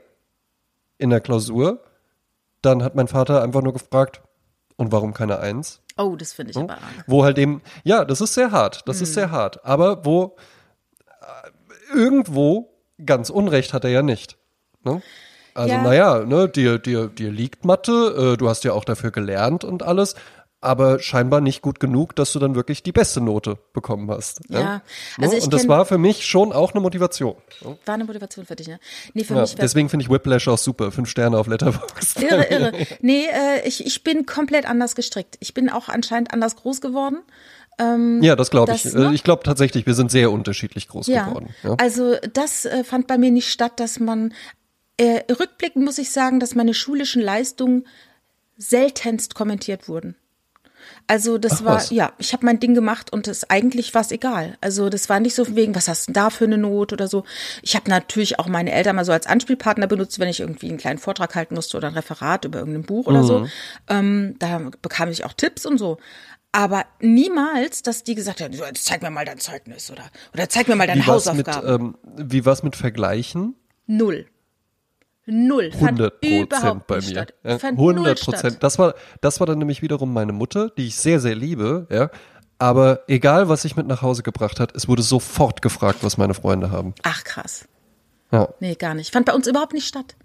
[0.97, 1.81] in der Klausur,
[2.61, 4.21] dann hat mein Vater einfach nur gefragt,
[4.83, 5.81] und warum keine Eins?
[5.97, 6.81] Oh, das finde ich aber arg.
[7.07, 9.03] Wo halt eben, ja, das ist sehr hart, das Mhm.
[9.03, 10.35] ist sehr hart, aber wo
[11.09, 12.73] äh, irgendwo
[13.05, 14.37] ganz Unrecht hat er ja nicht.
[14.83, 15.01] Ne?
[15.55, 15.81] Also, Ja.
[15.83, 19.83] naja, ne, dir, dir, dir liegt Mathe, äh, du hast ja auch dafür gelernt und
[19.83, 20.15] alles,
[20.63, 24.41] aber scheinbar nicht gut genug, dass du dann wirklich die beste Note bekommen hast.
[24.49, 24.81] Ja, Ne?
[25.25, 27.35] also ich und das war für mich schon auch eine Motivation.
[27.61, 27.77] Ne?
[27.85, 28.79] War eine Motivation für dich, ne?
[29.13, 30.91] Nee, für Ja, mich deswegen finde ich Whiplash auch super.
[30.91, 32.21] Fünf Sterne auf Letterboxd.
[32.23, 32.71] Irre, irre.
[33.01, 35.37] Nee, äh, ich, ich bin komplett anders gestrickt.
[35.39, 37.17] Ich bin auch anscheinend anders groß geworden.
[38.21, 38.83] Ja, das glaube ich.
[38.83, 39.07] Das, ne?
[39.09, 41.25] Äh, Ich glaube tatsächlich, wir sind sehr unterschiedlich groß Ja.
[41.25, 41.49] geworden.
[41.63, 41.73] Ja.
[41.79, 44.31] Also das äh, fand bei mir nicht statt, dass man
[44.97, 47.87] äh, rückblickend muss ich sagen, dass meine schulischen Leistungen
[48.57, 50.15] seltenst kommentiert wurden.
[51.07, 51.89] Also das Ach, war, was?
[51.89, 54.57] ja, ich habe mein Ding gemacht und es eigentlich war es egal.
[54.61, 57.07] Also das war nicht so wegen, was hast du denn da für eine Not oder
[57.07, 57.23] so.
[57.61, 60.77] Ich habe natürlich auch meine Eltern mal so als Anspielpartner benutzt, wenn ich irgendwie einen
[60.77, 63.27] kleinen Vortrag halten musste oder ein Referat über irgendein Buch oder Mhm.
[63.27, 63.47] so.
[63.89, 65.97] Ähm, da bekam ich auch Tipps und so.
[66.51, 70.47] Aber niemals, dass die gesagt haben, so, jetzt zeig mir mal dein Zeugnis oder, oder
[70.49, 71.95] zeig mir mal deine Wie war's mit, Hausaufgaben.
[72.15, 73.55] ähm, wie war's mit Vergleichen?
[73.87, 74.27] Null.
[75.25, 75.71] Null.
[75.71, 77.01] Fand 100 Prozent bei mir.
[77.01, 77.33] statt.
[77.43, 78.33] Ja, Fand null 100 statt.
[78.33, 78.63] Prozent.
[78.63, 82.09] Das war, das war dann nämlich wiederum meine Mutter, die ich sehr, sehr liebe, ja.
[82.59, 86.33] Aber egal, was ich mit nach Hause gebracht hat, es wurde sofort gefragt, was meine
[86.33, 86.93] Freunde haben.
[87.03, 87.67] Ach krass.
[88.31, 88.49] Ja.
[88.59, 89.11] Nee, gar nicht.
[89.11, 90.15] Fand bei uns überhaupt nicht statt.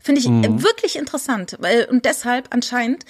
[0.00, 1.56] Finde ich äh, wirklich interessant.
[1.60, 3.04] Weil, und deshalb anscheinend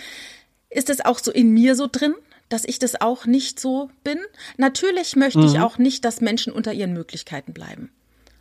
[0.71, 2.15] ist es auch so in mir so drin,
[2.49, 4.19] dass ich das auch nicht so bin.
[4.57, 7.91] Natürlich möchte ich auch nicht, dass Menschen unter ihren Möglichkeiten bleiben.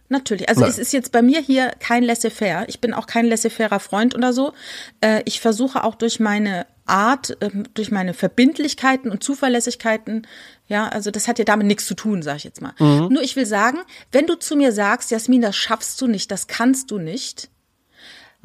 [0.09, 0.47] Natürlich.
[0.47, 0.69] Also Nein.
[0.69, 2.65] es ist jetzt bei mir hier kein laissez-faire.
[2.69, 4.53] Ich bin auch kein laissez-fairer Freund oder so.
[5.01, 10.25] Äh, ich versuche auch durch meine Art, ähm, durch meine Verbindlichkeiten und Zuverlässigkeiten,
[10.67, 12.73] ja, also das hat ja damit nichts zu tun, sage ich jetzt mal.
[12.79, 13.79] Nur ich will sagen,
[14.13, 17.49] wenn du zu mir sagst, Jasmin, das schaffst du nicht, das kannst du nicht,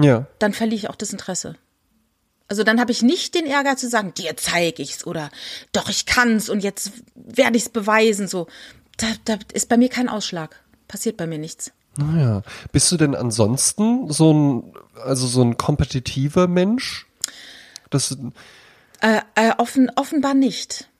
[0.00, 0.26] Ja.
[0.40, 1.54] dann verliere ich auch das Interesse.
[2.48, 5.30] Also dann habe ich nicht den Ärger zu sagen, dir zeige ich's oder
[5.72, 8.26] doch ich kann's und jetzt werde ich's beweisen.
[8.28, 8.46] So,
[8.98, 10.61] da, da ist bei mir kein Ausschlag.
[10.92, 11.72] Passiert bei mir nichts.
[11.96, 12.42] Naja.
[12.70, 17.06] Bist du denn ansonsten so ein, also so ein kompetitiver Mensch?
[17.88, 18.14] Das,
[19.00, 20.90] Äh, äh, offen, offenbar nicht.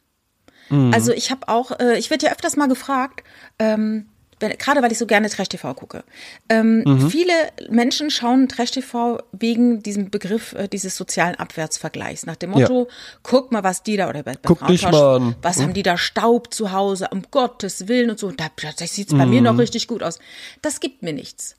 [0.70, 3.22] Also ich habe auch, äh, ich werde ja öfters mal gefragt,
[3.58, 4.08] ähm,
[4.50, 6.04] gerade weil ich so gerne Trash-TV gucke.
[6.48, 7.32] Ähm, Viele
[7.70, 12.26] Menschen schauen Trash-TV wegen diesem Begriff äh, dieses sozialen Abwärtsvergleichs.
[12.26, 12.88] Nach dem Motto,
[13.22, 15.36] guck mal, was die da, oder bei, bei Guck dich mal an.
[15.42, 18.30] was haben die da Staub zu Hause, um Gottes Willen und so.
[18.30, 18.46] Da,
[18.78, 20.18] das sieht's bei mir noch richtig gut aus.
[20.60, 21.56] Das gibt mir nichts.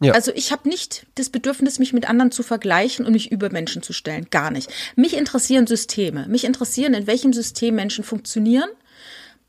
[0.00, 0.12] ja.
[0.12, 3.82] Also ich habe nicht das Bedürfnis, mich mit anderen zu vergleichen und mich über Menschen
[3.82, 4.26] zu stellen.
[4.30, 4.70] Gar nicht.
[4.96, 6.26] Mich interessieren Systeme.
[6.28, 8.68] Mich interessieren, in welchem System Menschen funktionieren.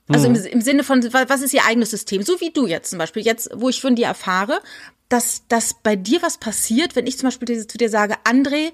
[0.07, 2.21] Also im, im Sinne von, wa- was ist ihr eigenes System?
[2.21, 3.23] So wie du jetzt zum Beispiel.
[3.23, 4.61] Jetzt, wo ich von dir erfahre,
[5.09, 8.71] dass, dass bei dir was passiert, wenn ich zum Beispiel zu dir sage, André,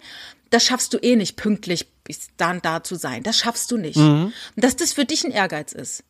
[0.49, 3.23] das schaffst du eh nicht, pünktlich bis da und da zu sein.
[3.23, 3.95] Das schaffst du nicht.
[3.97, 6.03] Und dass das für dich ein Ehrgeiz ist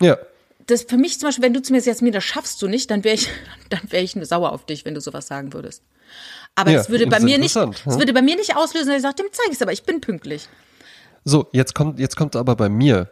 [0.00, 0.18] ja.
[0.66, 2.90] das für mich zum Beispiel, wenn du zu mir sagst, mir das schaffst du nicht,
[2.90, 3.28] dann wäre ich,
[3.70, 5.82] dann wäre ich nur sauer auf dich, wenn du sowas sagen würdest.
[6.54, 8.96] Aber Ja, es würde bei mir nicht, interessant, es würde bei mir nicht auslösen, dass
[8.96, 10.48] ich sage, dem zeige ich es, aber ich bin pünktlich.
[11.24, 13.10] So, jetzt kommt, jetzt kommt aber bei mir.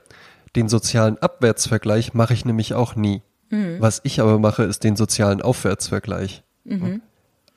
[0.57, 3.23] Den sozialen Abwärtsvergleich mache ich nämlich auch nie.
[3.51, 3.77] Mhm.
[3.79, 6.43] Was ich aber mache, ist den sozialen Aufwärtsvergleich.
[6.65, 7.03] Mhm.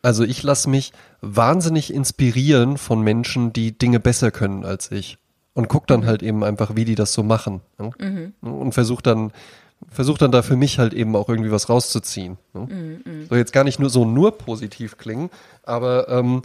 [0.02, 5.18] Also ich lasse mich wahnsinnig inspirieren von Menschen, die Dinge besser können als ich.
[5.54, 5.88] Und guck Mhm.
[5.88, 7.62] dann halt eben einfach, wie die das so machen.
[7.80, 8.32] ne?
[8.42, 9.32] Und versuch dann,
[9.90, 12.38] versuch dann da für mich halt eben auch irgendwie was rauszuziehen.
[12.54, 12.68] ne?
[13.06, 15.30] Mhm, Soll jetzt gar nicht nur so nur positiv klingen,
[15.64, 16.44] aber ähm,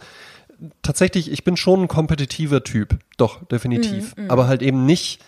[0.83, 2.99] tatsächlich, ich bin schon ein kompetitiver Typ.
[3.17, 4.15] Doch, Mhm, definitiv.
[4.29, 5.21] Aber halt eben nicht.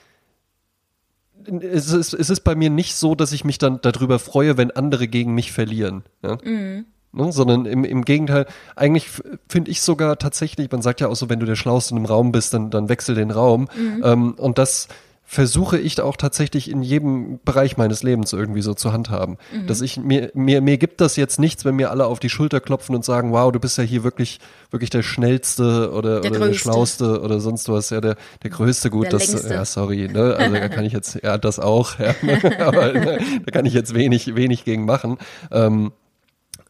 [1.47, 4.71] Es ist, es ist bei mir nicht so, dass ich mich dann darüber freue, wenn
[4.71, 6.05] andere gegen mich verlieren.
[6.23, 6.39] Ja?
[6.43, 6.87] Mhm.
[7.13, 7.33] Ne?
[7.33, 9.09] Sondern im, im Gegenteil, eigentlich
[9.49, 12.33] finde ich sogar tatsächlich, man sagt ja auch so, wenn du der Schlauste im Raum
[12.33, 13.69] bist, dann, dann wechsel den Raum.
[13.77, 14.03] Mhm.
[14.05, 14.89] Ähm, und das
[15.29, 19.39] versuche ich auch tatsächlich in jedem Bereich meines Lebens irgendwie so zu handhaben.
[19.53, 19.67] Mhm.
[19.67, 22.61] Dass ich mir, mir, mir gibt das jetzt nichts, wenn mir alle auf die Schulter
[22.61, 24.39] klopfen und sagen, wow, du bist ja hier wirklich,
[24.71, 28.89] wirklich der schnellste oder, Der oder der schlauste oder sonst was, ja, der, der größte,
[28.89, 29.53] gut, Der das, längste.
[29.53, 32.15] ja, sorry, ne, also da kann ich jetzt, ja, das auch, ja,
[32.65, 35.19] aber ne, da kann ich jetzt wenig, wenig gegen machen.
[35.51, 35.91] Ähm,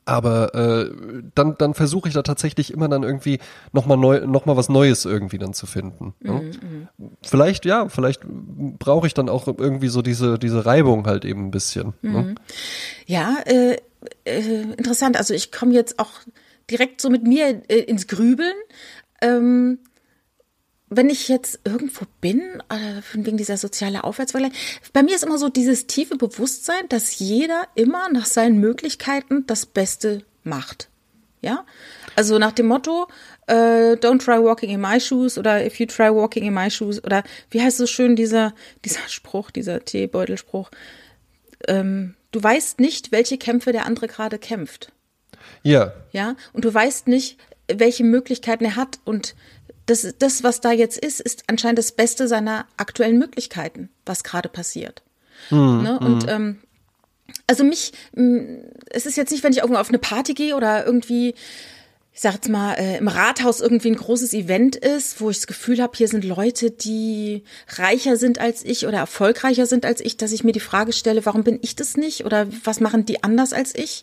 [0.07, 0.91] Aber äh,
[1.35, 3.41] dann, dann versuche ich da tatsächlich immer dann irgendwie
[3.73, 6.15] nochmal neu, noch mal was Neues irgendwie dann zu finden.
[6.21, 6.53] Ne?
[6.63, 6.89] Mhm,
[7.23, 11.51] vielleicht, ja, vielleicht brauche ich dann auch irgendwie so diese, diese Reibung halt eben ein
[11.51, 11.95] bisschen.
[12.03, 12.11] Ne?
[12.11, 12.15] Mhm.
[12.15, 12.35] Ne?
[13.07, 13.79] Ja, äh,
[14.25, 15.17] äh, interessant.
[15.17, 16.13] Also ich komme jetzt auch
[16.71, 18.55] direkt so mit mir äh, ins Grübeln.
[19.21, 19.79] Ähm,
[20.89, 24.53] wenn ich jetzt irgendwo bin, äh, wegen dieser soziale Aufwärtsvergleich,
[24.93, 29.67] bei mir ist immer so dieses tiefe Bewusstsein, dass jeder immer nach seinen Möglichkeiten das
[29.67, 30.89] Beste macht.
[31.43, 31.65] Ja,
[32.15, 33.09] also nach dem Motto,
[33.47, 37.03] äh, don't try walking in my shoes oder if you try walking in my shoes
[37.05, 40.71] oder wie heißt so schön dieser, dieser Spruch, dieser Teebeutelspruch,
[41.69, 44.93] ähm, du weißt nicht, welche Kämpfe der andere gerade kämpft.
[45.63, 45.93] Ja.
[46.13, 49.35] Ja, und du weißt nicht, welche Möglichkeiten er hat und
[49.87, 54.49] das, das, was da jetzt ist, ist anscheinend das Beste seiner aktuellen Möglichkeiten, was gerade
[54.49, 55.03] passiert.
[55.51, 55.83] Mhm.
[55.83, 55.99] Ne?
[56.01, 56.29] Und mhm.
[56.29, 56.59] ähm,
[57.47, 57.93] also mich,
[58.91, 61.35] es ist jetzt nicht, wenn ich irgendwo auf eine Party gehe oder irgendwie,
[62.13, 65.47] ich sag jetzt mal, äh, im Rathaus irgendwie ein großes Event ist, wo ich das
[65.47, 70.17] Gefühl habe, hier sind Leute, die reicher sind als ich oder erfolgreicher sind als ich,
[70.17, 73.23] dass ich mir die Frage stelle, warum bin ich das nicht oder was machen die
[73.23, 74.03] anders als ich?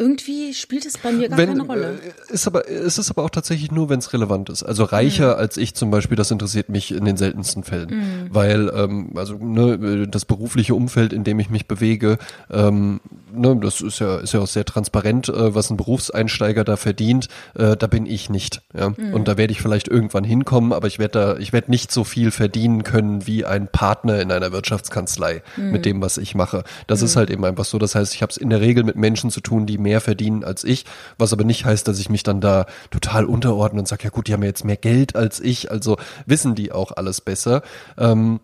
[0.00, 1.98] Irgendwie spielt es bei mir gar wenn, keine Rolle.
[2.30, 4.62] Äh, ist aber, es ist aber auch tatsächlich nur, wenn es relevant ist.
[4.62, 5.40] Also reicher mhm.
[5.40, 7.90] als ich zum Beispiel, das interessiert mich in den seltensten Fällen.
[7.90, 8.28] Mhm.
[8.30, 13.00] Weil, ähm, also ne, das berufliche Umfeld, in dem ich mich bewege, ähm,
[13.34, 17.26] ne, das ist ja, ist ja auch sehr transparent, äh, was ein Berufseinsteiger da verdient.
[17.54, 18.62] Äh, da bin ich nicht.
[18.76, 18.90] Ja?
[18.90, 19.14] Mhm.
[19.14, 22.04] Und da werde ich vielleicht irgendwann hinkommen, aber ich werde da, ich werde nicht so
[22.04, 25.82] viel verdienen können wie ein Partner in einer Wirtschaftskanzlei mit mhm.
[25.82, 26.62] dem, was ich mache.
[26.86, 27.18] Das ist mhm.
[27.18, 27.78] halt eben einfach so.
[27.78, 30.44] Das heißt, ich habe es in der Regel mit Menschen zu tun, die mehr verdienen
[30.44, 30.84] als ich,
[31.16, 34.28] was aber nicht heißt, dass ich mich dann da total unterordne und sage, ja gut,
[34.28, 35.96] die haben ja jetzt mehr Geld als ich, also
[36.26, 37.62] wissen die auch alles besser.
[37.96, 38.40] Ähm,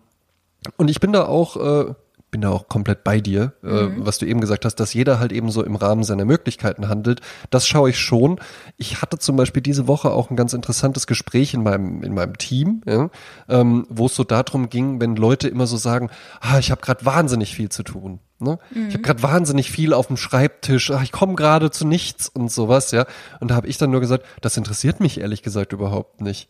[0.77, 1.93] und ich bin da auch, äh,
[2.31, 4.01] bin da auch komplett bei dir, äh, mhm.
[4.01, 6.89] äh, was du eben gesagt hast, dass jeder halt eben so im Rahmen seiner Möglichkeiten
[6.89, 7.21] handelt.
[7.49, 8.39] Das schaue ich schon.
[8.77, 12.37] Ich hatte zum Beispiel diese Woche auch ein ganz interessantes Gespräch in meinem in meinem
[12.37, 13.09] Team, ja,
[13.47, 16.09] ähm, wo es so darum ging, wenn Leute immer so sagen,
[16.41, 18.19] ah, ich habe gerade wahnsinnig viel zu tun.
[18.39, 18.59] Ne?
[18.71, 18.87] Mhm.
[18.89, 22.51] Ich habe gerade wahnsinnig viel auf dem Schreibtisch, ach, ich komme gerade zu nichts und
[22.51, 23.05] sowas, ja.
[23.39, 26.49] Und da habe ich dann nur gesagt, das interessiert mich ehrlich gesagt überhaupt nicht.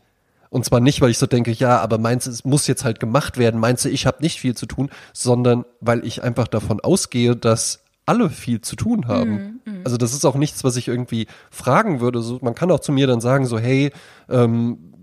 [0.49, 2.99] Und zwar nicht, weil ich so denke, ja, aber meinst du, es muss jetzt halt
[2.99, 6.79] gemacht werden, meinst du, ich habe nicht viel zu tun, sondern weil ich einfach davon
[6.79, 9.59] ausgehe, dass alle viel zu tun haben.
[9.65, 9.81] Mm, mm.
[9.83, 12.21] Also das ist auch nichts, was ich irgendwie fragen würde.
[12.21, 13.91] So, man kann auch zu mir dann sagen, so, hey,
[14.29, 14.93] ähm,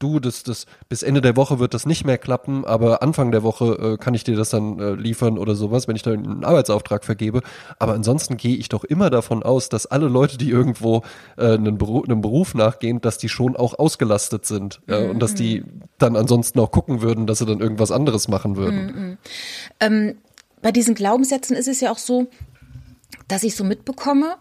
[0.00, 3.44] du, das, das, bis Ende der Woche wird das nicht mehr klappen, aber Anfang der
[3.44, 6.42] Woche äh, kann ich dir das dann äh, liefern oder sowas, wenn ich da einen
[6.42, 7.42] Arbeitsauftrag vergebe.
[7.78, 11.02] Aber ansonsten gehe ich doch immer davon aus, dass alle Leute, die irgendwo
[11.36, 15.10] äh, einen, Beruf, einem Beruf nachgehen, dass die schon auch ausgelastet sind ja, mhm.
[15.10, 15.82] und dass die mhm.
[15.98, 18.86] dann ansonsten auch gucken würden, dass sie dann irgendwas anderes machen würden.
[18.86, 19.18] Mhm.
[19.78, 20.18] Ähm,
[20.62, 22.28] bei diesen Glaubenssätzen ist es ja auch so,
[23.28, 24.36] dass ich so mitbekomme,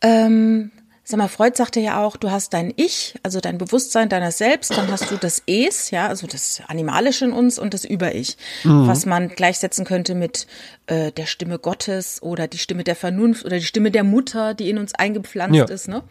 [0.00, 0.70] ähm,
[1.04, 4.70] Sag mal, Freud sagte ja auch, du hast dein Ich, also dein Bewusstsein deiner selbst,
[4.76, 8.86] dann hast du das Es, ja, also das Animalische in uns und das Über-Ich, mhm.
[8.86, 10.46] was man gleichsetzen könnte mit
[10.86, 14.70] äh, der Stimme Gottes oder die Stimme der Vernunft oder die Stimme der Mutter, die
[14.70, 15.64] in uns eingepflanzt ja.
[15.64, 15.88] ist.
[15.88, 16.04] Ne?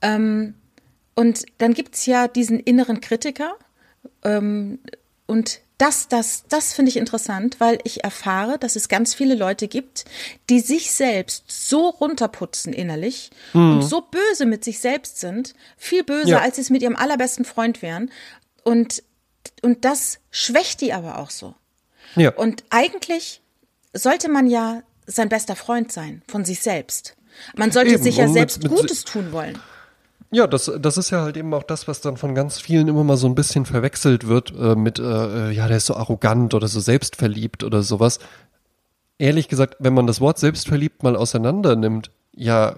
[0.00, 0.54] Ähm,
[1.14, 3.56] und dann gibt's ja diesen inneren Kritiker
[4.24, 4.78] ähm,
[5.26, 9.66] und das, das, das finde ich interessant, weil ich erfahre, dass es ganz viele Leute
[9.66, 10.04] gibt,
[10.48, 13.72] die sich selbst so runterputzen innerlich mhm.
[13.72, 16.38] und so böse mit sich selbst sind, viel böser, ja.
[16.38, 18.10] als sie es mit ihrem allerbesten Freund wären.
[18.62, 19.02] Und,
[19.62, 21.54] und das schwächt die aber auch so.
[22.14, 22.30] Ja.
[22.30, 23.42] Und eigentlich
[23.92, 27.16] sollte man ja sein bester Freund sein von sich selbst.
[27.56, 29.58] Man sollte Eben, sich ja selbst mit, mit Gutes tun wollen.
[30.34, 33.04] Ja, das, das ist ja halt eben auch das, was dann von ganz vielen immer
[33.04, 36.66] mal so ein bisschen verwechselt wird äh, mit, äh, ja, der ist so arrogant oder
[36.66, 38.18] so selbstverliebt oder sowas.
[39.16, 42.74] Ehrlich gesagt, wenn man das Wort selbstverliebt mal auseinander nimmt, ja,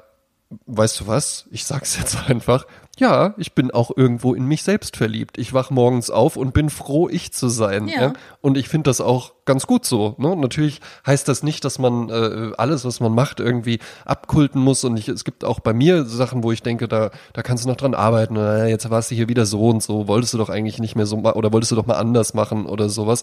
[0.67, 1.47] weißt du was?
[1.51, 2.67] Ich sag's jetzt einfach.
[2.99, 5.39] Ja, ich bin auch irgendwo in mich selbst verliebt.
[5.39, 7.89] Ich wach morgens auf und bin froh, ich zu sein.
[7.89, 8.01] Ja.
[8.01, 8.13] ja?
[8.43, 10.15] Und ich finde das auch ganz gut so.
[10.19, 10.37] Ne?
[10.37, 14.85] Natürlich heißt das nicht, dass man äh, alles, was man macht, irgendwie abkulten muss.
[14.85, 17.69] Und ich, es gibt auch bei mir Sachen, wo ich denke, da, da kannst du
[17.69, 18.37] noch dran arbeiten.
[18.37, 20.09] Oder, jetzt warst du hier wieder so und so.
[20.09, 22.89] Wolltest du doch eigentlich nicht mehr so oder wolltest du doch mal anders machen oder
[22.89, 23.23] sowas.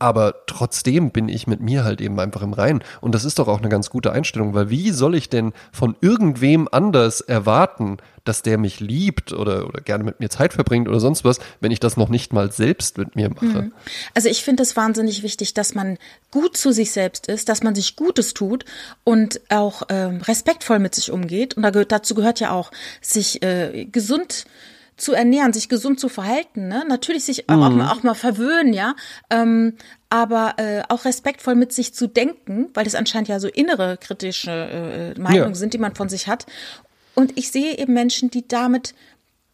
[0.00, 2.82] Aber trotzdem bin ich mit mir halt eben einfach im Rein.
[3.02, 5.94] Und das ist doch auch eine ganz gute Einstellung, weil wie soll ich denn von
[6.00, 11.00] irgendwem anders erwarten, dass der mich liebt oder, oder gerne mit mir Zeit verbringt oder
[11.00, 13.62] sonst was, wenn ich das noch nicht mal selbst mit mir mache?
[13.62, 13.72] Mhm.
[14.14, 15.98] Also ich finde es wahnsinnig wichtig, dass man
[16.30, 18.64] gut zu sich selbst ist, dass man sich Gutes tut
[19.04, 21.54] und auch ähm, respektvoll mit sich umgeht.
[21.54, 22.70] Und da gehört, dazu gehört ja auch,
[23.02, 24.46] sich äh, gesund
[24.96, 26.84] zu ernähren, sich gesund zu verhalten, ne?
[26.88, 28.94] Natürlich sich auch, auch, mal, auch mal verwöhnen, ja.
[29.28, 29.76] Ähm,
[30.08, 34.50] aber äh, auch respektvoll mit sich zu denken, weil das anscheinend ja so innere kritische
[34.50, 35.54] äh, Meinungen ja.
[35.54, 36.46] sind, die man von sich hat.
[37.14, 38.94] Und ich sehe eben Menschen, die damit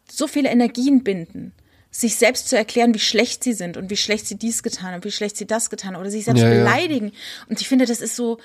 [0.09, 1.53] so viele Energien binden
[1.97, 5.03] sich selbst zu erklären, wie schlecht sie sind und wie schlecht sie dies getan haben,
[5.03, 7.07] wie schlecht sie das getan oder sich selbst ja, beleidigen.
[7.07, 7.13] Ja.
[7.49, 8.37] Und ich finde, das ist so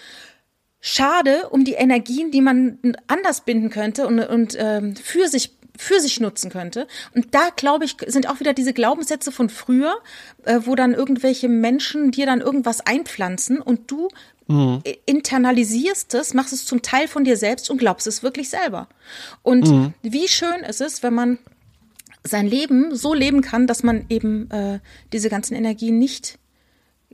[0.81, 6.01] schade um die Energien, die man anders binden könnte und, und ähm, für sich für
[6.01, 6.87] sich nutzen könnte.
[7.15, 9.97] Und da, glaube ich, sind auch wieder diese Glaubenssätze von früher,
[10.45, 14.09] äh, wo dann irgendwelche Menschen dir dann irgendwas einpflanzen und du
[14.49, 14.83] mhm.
[15.07, 18.87] internalisierst es, machst es zum Teil von dir selbst und glaubst es wirklich selber.
[19.43, 19.95] Und mhm.
[20.03, 21.39] wie schön ist es, wenn man
[22.25, 24.79] sein Leben so leben kann, dass man eben äh,
[25.13, 26.39] diese ganzen Energien nicht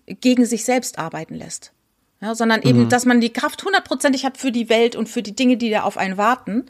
[0.06, 1.72] gegen sich selbst arbeiten lässt.
[2.20, 2.88] Ja, sondern eben, mhm.
[2.88, 5.82] dass man die Kraft hundertprozentig hat für die Welt und für die Dinge, die da
[5.82, 6.66] auf einen warten.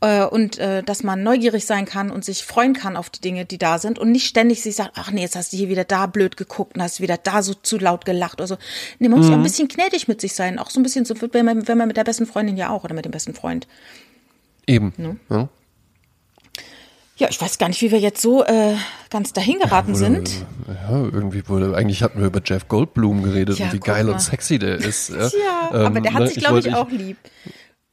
[0.00, 3.44] Äh, und äh, dass man neugierig sein kann und sich freuen kann auf die Dinge,
[3.44, 5.82] die da sind und nicht ständig sich sagt, ach nee, jetzt hast du hier wieder
[5.82, 8.58] da blöd geguckt und hast wieder da so zu laut gelacht oder so.
[9.00, 9.32] Nee, man muss mhm.
[9.32, 10.60] ja ein bisschen gnädig mit sich sein.
[10.60, 12.84] Auch so ein bisschen so, wenn man, wenn man mit der besten Freundin ja auch
[12.84, 13.66] oder mit dem besten Freund.
[14.68, 14.92] Eben.
[14.98, 15.16] Ne?
[15.28, 15.48] Ja.
[17.22, 18.74] Ja, ich weiß gar nicht, wie wir jetzt so äh,
[19.08, 20.44] ganz dahin geraten ja, sind.
[20.66, 24.14] Ja, irgendwie wurde, eigentlich hatten wir über Jeff Goldblum geredet ja, und wie geil mal.
[24.14, 25.10] und sexy der ist.
[25.10, 25.30] ja,
[25.72, 27.18] ähm, aber der hat ne, sich, glaube ich, ich, auch lieb.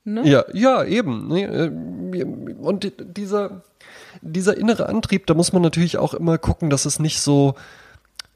[0.04, 0.28] Ne?
[0.28, 1.30] Ja, ja, eben.
[1.36, 2.26] Äh,
[2.60, 3.62] und dieser,
[4.22, 7.54] dieser innere Antrieb, da muss man natürlich auch immer gucken, dass es nicht so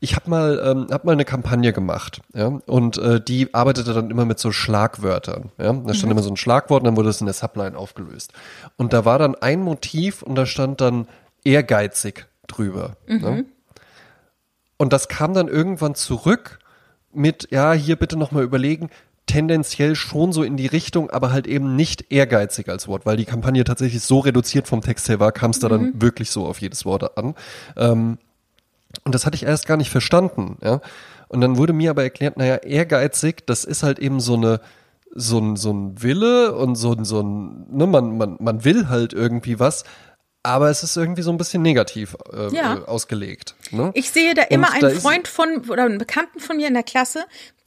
[0.04, 4.12] ich habe mal, ähm, hab mal eine Kampagne gemacht, ja, und äh, die arbeitete dann
[4.12, 5.72] immer mit so Schlagwörtern, ja.
[5.72, 6.12] Da stand mhm.
[6.12, 8.34] immer so ein Schlagwort und dann wurde es in der Subline aufgelöst.
[8.78, 11.08] Und da war dann ein Motiv und da stand dann
[11.44, 12.98] ehrgeizig drüber.
[13.08, 13.22] Mhm.
[13.22, 13.46] Ne?
[14.78, 16.60] Und das kam dann irgendwann zurück
[17.14, 18.90] mit, ja, hier bitte nochmal überlegen,
[19.26, 23.26] tendenziell schon so in die Richtung, aber halt eben nicht ehrgeizig als Wort, weil die
[23.26, 25.72] Kampagne tatsächlich so reduziert vom Text her war, kam es da mhm.
[25.72, 27.36] dann wirklich so auf jedes Wort an.
[27.78, 28.18] Ähm,
[29.06, 30.82] und das hatte ich erst gar nicht verstanden, ja.
[31.30, 34.60] Und dann wurde mir aber erklärt, naja, ehrgeizig, das ist halt eben so eine,
[35.16, 38.90] so ein, so ein Wille und so ein, so ein, ne, man, man, man will
[38.90, 39.84] halt irgendwie was,
[40.44, 42.76] aber es ist irgendwie so ein bisschen negativ äh, ja.
[42.76, 43.56] Äh, ausgelegt.
[43.72, 43.92] Ne?
[43.94, 46.84] Ich sehe da immer und einen Freund von oder einen Bekannten von mir in der
[46.84, 47.26] Klasse,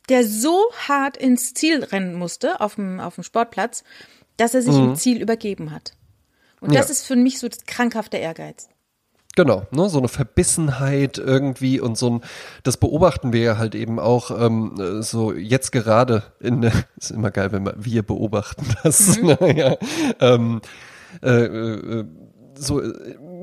[0.08, 3.82] der so hart ins Ziel rennen musste auf dem, auf dem Sportplatz,
[4.36, 4.90] dass er sich mhm.
[4.90, 5.94] im Ziel übergeben hat.
[6.60, 6.92] Und das ja.
[6.92, 8.68] ist für mich so das krankhafte Ehrgeiz.
[9.36, 12.20] Genau, ne, so eine Verbissenheit irgendwie und so ein,
[12.62, 17.30] das beobachten wir ja halt eben auch ähm, so jetzt gerade in der, ist immer
[17.30, 19.36] geil, wenn wir beobachten das, mhm.
[19.38, 19.76] naja,
[20.20, 20.62] ähm,
[21.22, 22.04] äh, äh,
[22.58, 22.82] so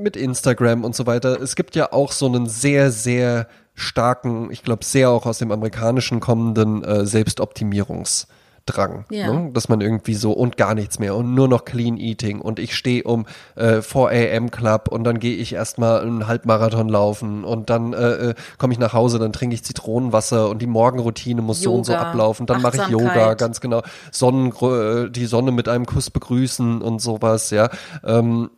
[0.01, 1.39] mit Instagram und so weiter.
[1.39, 5.51] Es gibt ja auch so einen sehr, sehr starken, ich glaube sehr auch aus dem
[5.51, 8.25] amerikanischen kommenden äh, Selbstoptimierungs-
[8.65, 9.32] Drang, ja.
[9.32, 9.52] ne?
[9.52, 12.76] dass man irgendwie so und gar nichts mehr und nur noch Clean Eating und ich
[12.76, 17.69] stehe um äh, 4 am Club und dann gehe ich erstmal einen Halbmarathon laufen und
[17.69, 21.62] dann äh, äh komme ich nach Hause, dann trinke ich Zitronenwasser und die Morgenroutine muss
[21.62, 25.52] Yoga, so und so ablaufen, dann mache ich Yoga, ganz genau, Sonnen, äh, die Sonne
[25.52, 27.69] mit einem Kuss begrüßen und sowas, ja.
[28.06, 28.49] Ähm,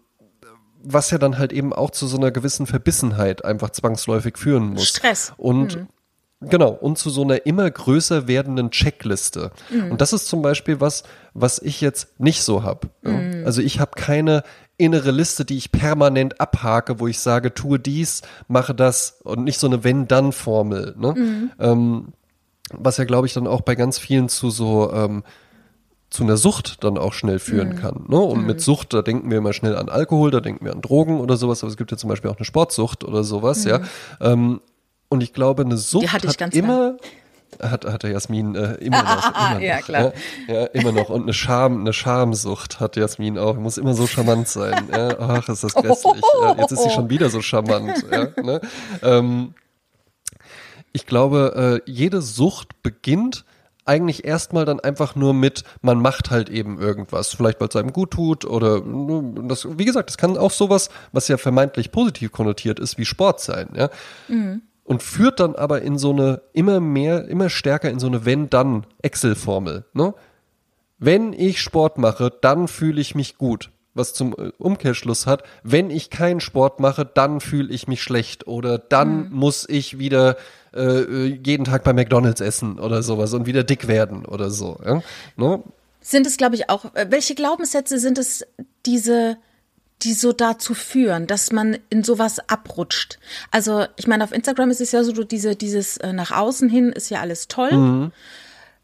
[0.88, 4.88] was ja dann halt eben auch zu so einer gewissen Verbissenheit einfach zwangsläufig führen muss.
[4.88, 5.34] Stress.
[5.38, 5.88] Und mhm.
[6.42, 9.52] Genau, und zu so einer immer größer werdenden Checkliste.
[9.72, 9.92] Mhm.
[9.92, 12.90] Und das ist zum Beispiel was, was ich jetzt nicht so habe.
[13.04, 13.44] Mhm.
[13.46, 14.44] Also ich habe keine
[14.78, 19.60] innere Liste, die ich permanent abhake, wo ich sage, tue dies, mache das und nicht
[19.60, 20.96] so eine Wenn-Dann-Formel.
[20.98, 21.14] Ne?
[21.14, 21.52] Mhm.
[21.60, 22.08] Ähm,
[22.74, 25.24] was ja, glaube ich, dann auch bei ganz vielen zu so ähm,
[26.10, 27.76] zu einer Sucht dann auch schnell führen mhm.
[27.76, 28.06] kann.
[28.08, 28.20] Ne?
[28.20, 28.48] Und mhm.
[28.48, 31.38] mit Sucht, da denken wir immer schnell an Alkohol, da denken wir an Drogen oder
[31.38, 33.80] sowas, aber es gibt ja zum Beispiel auch eine Sportsucht oder sowas, ja.
[33.80, 33.86] Mhm.
[34.22, 34.62] Ähm,
[35.16, 36.98] und ich glaube, eine Sucht hat immer,
[37.62, 39.52] hat, hat der Jasmin äh, immer noch.
[39.52, 40.14] Immer ja, noch, klar.
[40.50, 41.10] Ja, ja, immer noch.
[41.10, 43.56] Und eine Scham, eine Schamsucht hat Jasmin auch.
[43.56, 44.90] Muss immer so charmant sein.
[44.92, 46.22] Ja, ach, ist das grässlich.
[46.42, 48.04] Ja, jetzt ist sie schon wieder so charmant.
[48.12, 48.60] Ja, ne?
[49.04, 49.54] ähm,
[50.92, 53.46] ich glaube, äh, jede Sucht beginnt
[53.86, 57.94] eigentlich erstmal dann einfach nur mit, man macht halt eben irgendwas, vielleicht weil es einem
[57.94, 58.82] gut tut oder
[59.48, 63.40] das, wie gesagt, das kann auch sowas, was ja vermeintlich positiv konnotiert ist, wie Sport
[63.40, 63.90] sein, ja.
[64.28, 68.24] Mhm und führt dann aber in so eine immer mehr, immer stärker in so eine
[68.24, 69.86] Wenn-Dann-Excel-Formel.
[69.94, 70.14] Ne?
[70.98, 73.72] Wenn ich Sport mache, dann fühle ich mich gut.
[73.96, 78.48] Was zum äh, Umkehrschluss hat, wenn ich keinen Sport mache, dann fühle ich mich schlecht
[78.48, 79.36] oder dann mhm.
[79.36, 80.38] muss ich wieder
[80.74, 84.78] äh, jeden Tag bei McDonalds essen oder sowas und wieder dick werden oder so.
[84.86, 85.02] Ja?
[85.36, 85.64] Ne?
[86.02, 88.46] Sind es, glaube ich, auch, äh, welche Glaubenssätze sind es,
[88.86, 89.38] diese
[90.04, 93.18] die so dazu führen, dass man in sowas abrutscht.
[93.52, 96.92] Also ich meine, auf Instagram ist es ja so, diese, dieses äh, nach außen hin
[96.92, 97.72] ist ja alles toll.
[97.72, 98.12] Mhm.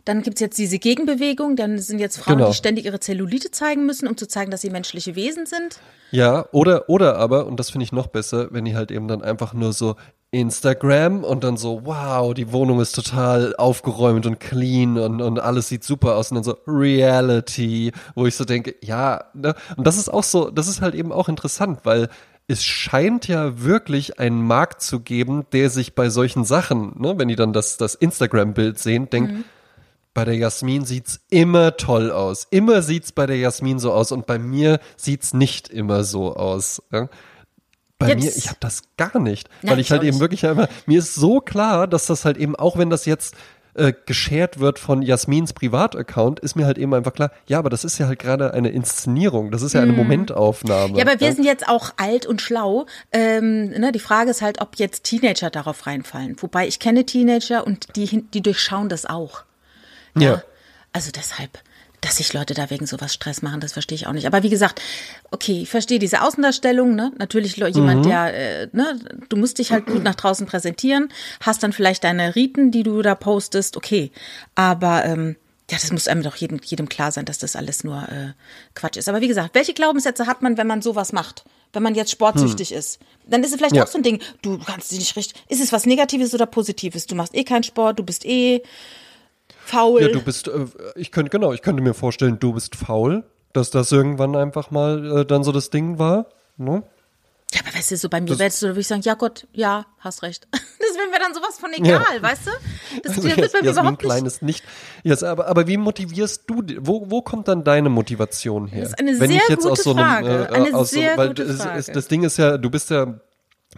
[0.06, 2.50] Dann gibt's jetzt diese Gegenbewegung, dann sind jetzt Frauen, Genau.
[2.50, 5.80] die ständig ihre Zellulite zeigen müssen, um zu zeigen, dass sie menschliche Wesen sind.
[6.10, 9.22] Ja, oder, oder aber, und das finde ich noch besser, wenn die halt eben dann
[9.22, 9.96] einfach nur so
[10.32, 15.68] Instagram und dann so, wow, die Wohnung ist total aufgeräumt und clean und, und alles
[15.68, 19.56] sieht super aus und dann so Reality, wo ich so denke, ja, ne?
[19.76, 22.08] Und das ist auch so, das ist halt eben auch interessant, weil
[22.48, 27.28] es scheint ja wirklich einen Markt zu geben, der sich bei solchen Sachen, ne, wenn
[27.28, 29.46] die dann das, das Instagram-Bild sehen, denkt,
[30.14, 32.48] bei der Jasmin sieht's immer toll aus.
[32.52, 36.82] Immer sieht's bei der Jasmin so aus und bei mir sieht's nicht immer so aus.
[36.92, 37.08] Ja?
[38.02, 40.20] Bei Jetzt- mir, ich habe das gar nicht, Nein, weil ich halt eben nicht.
[40.20, 43.36] wirklich einfach, mir ist so klar, dass das halt eben, auch wenn das jetzt
[43.74, 47.86] äh, geshared wird von Jasmins Privataccount, ist mir halt eben einfach klar, ja, aber das
[47.86, 50.90] ist ja halt gerade eine Inszenierung, das ist ja eine Momentaufnahme.
[50.92, 50.96] Mhm.
[50.98, 52.86] Ja, aber wir sind jetzt auch alt und schlau.
[53.14, 56.36] Ähm, ne, die Frage ist halt, ob jetzt Teenager darauf reinfallen.
[56.42, 59.44] Wobei ich kenne Teenager und die, die durchschauen das auch.
[60.18, 60.42] Ja.
[60.92, 61.52] Also deshalb,
[62.02, 64.26] dass sich Leute da wegen sowas Stress machen, das verstehe ich auch nicht.
[64.26, 64.82] Aber wie gesagt,
[65.30, 67.12] okay, ich verstehe diese Außendarstellung, ne?
[67.20, 71.10] Natürlich jemand, der, äh, ne, du musst dich halt gut nach draußen präsentieren,
[71.42, 74.12] hast dann vielleicht deine Riten, die du da postest, okay.
[74.56, 75.36] Aber ähm,
[75.70, 78.34] ja, das muss einem doch jedem, jedem klar sein, dass das alles nur äh,
[78.74, 79.08] Quatsch ist.
[79.08, 81.46] Aber wie gesagt, welche Glaubenssätze hat man, wenn man sowas macht?
[81.72, 83.84] Wenn man jetzt sportsüchtig ist, dann ist es vielleicht Ja.
[83.84, 85.42] auch so ein Ding, du kannst dich nicht richtig.
[85.48, 87.06] Ist es was Negatives oder Positives?
[87.06, 88.62] Du machst eh keinen Sport, du bist eh
[89.66, 90.02] faul.
[90.02, 90.52] Ja, du bist, äh,
[90.96, 95.20] ich könnte, genau, ich könnte mir vorstellen, du bist faul, dass das irgendwann einfach mal
[95.22, 96.28] äh, dann so das Ding war.
[96.58, 96.84] Ne?
[97.54, 99.86] Ja, aber weißt du, so bei mir wärst du, würde ich sagen, ja Gott, ja,
[100.00, 100.48] hast recht.
[100.92, 102.22] Das wäre mir dann sowas von egal, Ja.
[102.22, 102.52] weißt du?
[103.04, 104.34] Das, Also das wird bei mir überhaupt Klein nicht.
[104.34, 104.64] ist nicht.
[105.04, 108.82] Yes, aber, aber wie motivierst du, wo, wo kommt dann deine Motivation her?
[108.82, 110.48] Das ist eine Wenn sehr ich jetzt gute aus so einem, Frage.
[110.52, 111.80] Äh, Eine aus sehr so, weil gute Frage.
[111.80, 113.08] Es, das Ding ist ja, du bist ja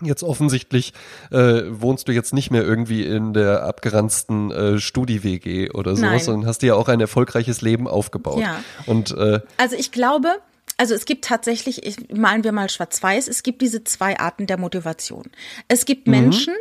[0.02, 0.94] jetzt offensichtlich,
[1.32, 6.20] äh, wohnst du jetzt nicht mehr irgendwie in der abgeranzten äh, Studi-WG oder sowas, Nein.
[6.20, 8.40] sondern hast dir ja auch ein erfolgreiches Leben aufgebaut.
[8.42, 8.64] Ja.
[8.86, 10.36] Und äh, Also ich glaube,
[10.78, 14.58] also es gibt tatsächlich, ich, malen wir mal schwarz-weiß, es gibt diese zwei Arten der
[14.58, 15.26] Motivation.
[15.68, 15.86] Es Mhm.
[15.86, 16.54] gibt Menschen,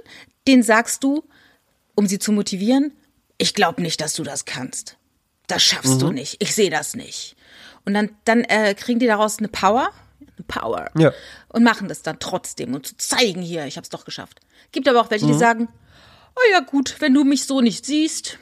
[0.46, 1.24] denen sagst du,
[1.94, 2.92] um sie zu motivieren,
[3.38, 4.96] ich glaube nicht, dass du das kannst.
[5.46, 5.98] Das schaffst Mhm.
[6.00, 6.36] du nicht.
[6.40, 7.34] Ich sehe das nicht.
[7.84, 9.90] Und dann, dann äh, kriegen die daraus eine Power,
[10.44, 10.90] Power.
[10.96, 11.12] Ja.
[11.48, 14.40] Und machen das dann trotzdem und zu zeigen hier, ich habe es doch geschafft.
[14.72, 15.32] Gibt aber auch welche, Mhm.
[15.32, 15.68] die sagen,
[16.36, 18.38] oh ja gut, wenn du mich so nicht siehst,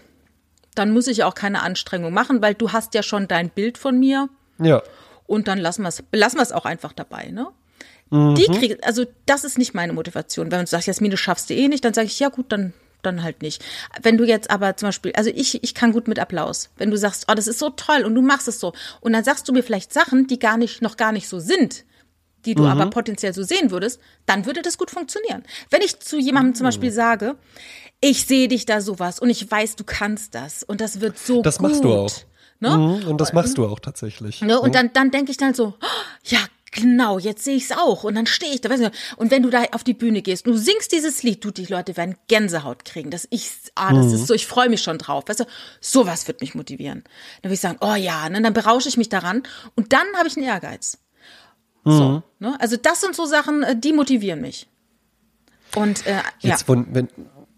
[0.75, 3.99] dann muss ich auch keine Anstrengung machen, weil du hast ja schon dein Bild von
[3.99, 4.83] mir ja.
[5.27, 7.49] und dann lassen wir es, belassen wir es auch einfach dabei, ne?
[8.11, 8.35] Mhm.
[8.35, 10.51] Die kriegen, also das ist nicht meine Motivation.
[10.51, 12.73] Wenn du sagst, Jasmin, du schaffst du eh nicht, dann sage ich, ja gut, dann
[13.03, 13.65] dann halt nicht.
[14.03, 16.71] Wenn du jetzt aber zum Beispiel, also ich, ich kann gut mit Applaus.
[16.77, 18.75] Wenn du sagst, oh, das ist so toll und du machst es so.
[19.01, 21.85] Und dann sagst du mir vielleicht Sachen, die gar nicht, noch gar nicht so sind,
[22.45, 25.43] die du aber potenziell so sehen würdest, dann würde das gut funktionieren.
[25.71, 27.37] Wenn ich zu jemandem zum Beispiel sage,
[28.01, 31.43] ich sehe dich da sowas und ich weiß, du kannst das und das wird so
[31.43, 31.69] Das gut.
[31.71, 32.13] machst du auch.
[32.61, 32.77] Ne?
[32.77, 34.43] Mhm, Und das machst du auch tatsächlich.
[34.43, 34.61] Ne?
[34.61, 35.87] Und dann, dann denke ich dann so, oh,
[36.25, 36.39] ja,
[36.73, 38.05] genau, jetzt sehe ich es auch.
[38.05, 38.69] Und dann stehe ich da.
[38.71, 41.51] Weißt du, und wenn du da auf die Bühne gehst, du singst dieses Lied, du,
[41.51, 43.11] die Leute werden Gänsehaut kriegen.
[43.11, 45.25] Das ich, ah, das ist so, ich freue mich schon drauf.
[45.27, 45.45] Weißt du,
[45.81, 47.03] sowas wird mich motivieren.
[47.43, 48.43] Dann würde ich sagen, oh ja, ne?
[48.43, 49.43] dann berausche ich mich daran.
[49.75, 50.99] Und dann habe ich einen Ehrgeiz.
[51.85, 52.57] So, ne?
[52.61, 54.69] Also das sind so Sachen, äh, die motivieren mich.
[55.75, 56.23] Und äh, ja.
[56.41, 57.09] Jetzt, von, wenn,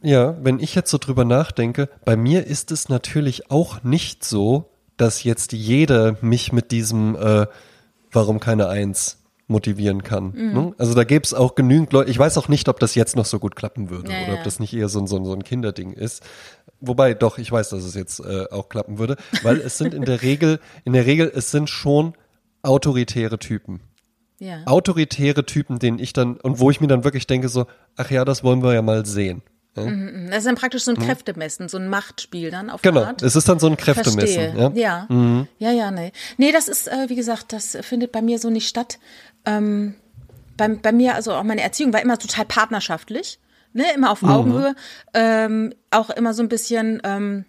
[0.02, 4.70] ja, wenn ich jetzt so drüber nachdenke, bei mir ist es natürlich auch nicht so,
[4.96, 7.46] dass jetzt jeder mich mit diesem äh,
[8.12, 10.32] Warum keine Eins motivieren kann.
[10.34, 10.52] Mhm.
[10.52, 10.74] Ne?
[10.78, 12.10] Also da gäbe es auch genügend Leute.
[12.10, 14.38] Ich weiß auch nicht, ob das jetzt noch so gut klappen würde Ja, oder ja.
[14.38, 16.22] ob das nicht eher so, ein- so, so ein Kinderding ist.
[16.80, 20.04] Wobei, doch, ich weiß, dass es jetzt äh, auch klappen würde, weil es sind in
[20.04, 22.14] der Regel, in der Regel, es sind schon
[22.62, 23.80] autoritäre Typen
[24.42, 24.58] ja.
[24.66, 28.24] autoritäre Typen, denen ich dann, und wo ich mir dann wirklich denke, so, ach ja,
[28.24, 29.42] das wollen wir ja mal sehen.
[29.76, 29.84] Ja?
[30.28, 33.22] Das ist dann praktisch so ein Kräftemessen, so ein Machtspiel dann auf Genau, Art.
[33.22, 34.52] es ist dann so ein Kräftemessen.
[34.54, 34.72] Verstehe.
[34.74, 35.06] Ja?
[35.08, 35.46] Mhm.
[35.58, 36.12] Ja, ja, ja, nee.
[36.36, 38.98] Nee, das ist, äh, wie gesagt, das findet bei mir so nicht statt.
[39.46, 39.94] Ähm,
[40.58, 43.38] bei, bei mir, also auch meine Erziehung war immer total partnerschaftlich,
[43.72, 44.12] ne, immer Mhm.
[44.12, 44.74] auf Augenhöhe,
[45.14, 47.46] ähm, auch immer so ein bisschen, ähm,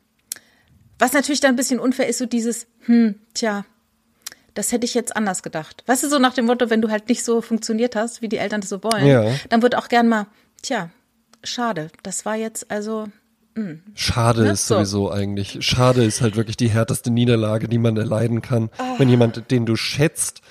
[0.99, 3.65] was natürlich dann ein bisschen unfair ist, so dieses, hm, tja,
[4.53, 5.83] das hätte ich jetzt anders gedacht.
[5.87, 8.37] Weißt du, so nach dem Motto, wenn du halt nicht so funktioniert hast, wie die
[8.37, 9.25] Eltern das so wollen, Ja.
[9.49, 10.27] dann wird auch gern mal,
[10.61, 10.89] tja,
[11.43, 13.07] schade, das war jetzt also,
[13.93, 14.51] Schade Ne?
[14.51, 14.75] ist So.
[14.75, 15.57] sowieso eigentlich.
[15.61, 18.69] Schade ist halt wirklich die härteste Niederlage, die man erleiden kann.
[18.97, 20.41] Wenn jemand, den du schätzt,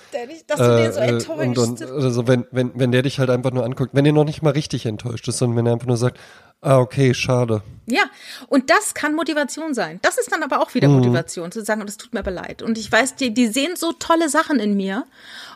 [0.46, 1.58] dass du den so äh, enttäuscht.
[1.58, 4.24] und, und also wenn, wenn, wenn der dich halt einfach nur anguckt, wenn er noch
[4.24, 6.18] nicht mal richtig enttäuscht ist, sondern wenn er einfach nur sagt,
[6.60, 7.62] ah, okay, schade.
[7.86, 8.02] Ja,
[8.48, 9.98] und das kann Motivation sein.
[10.02, 12.62] Das ist dann aber auch wieder Motivation, zu sagen, es tut mir aber leid.
[12.62, 15.04] Und ich weiß, die, die sehen so tolle Sachen in mir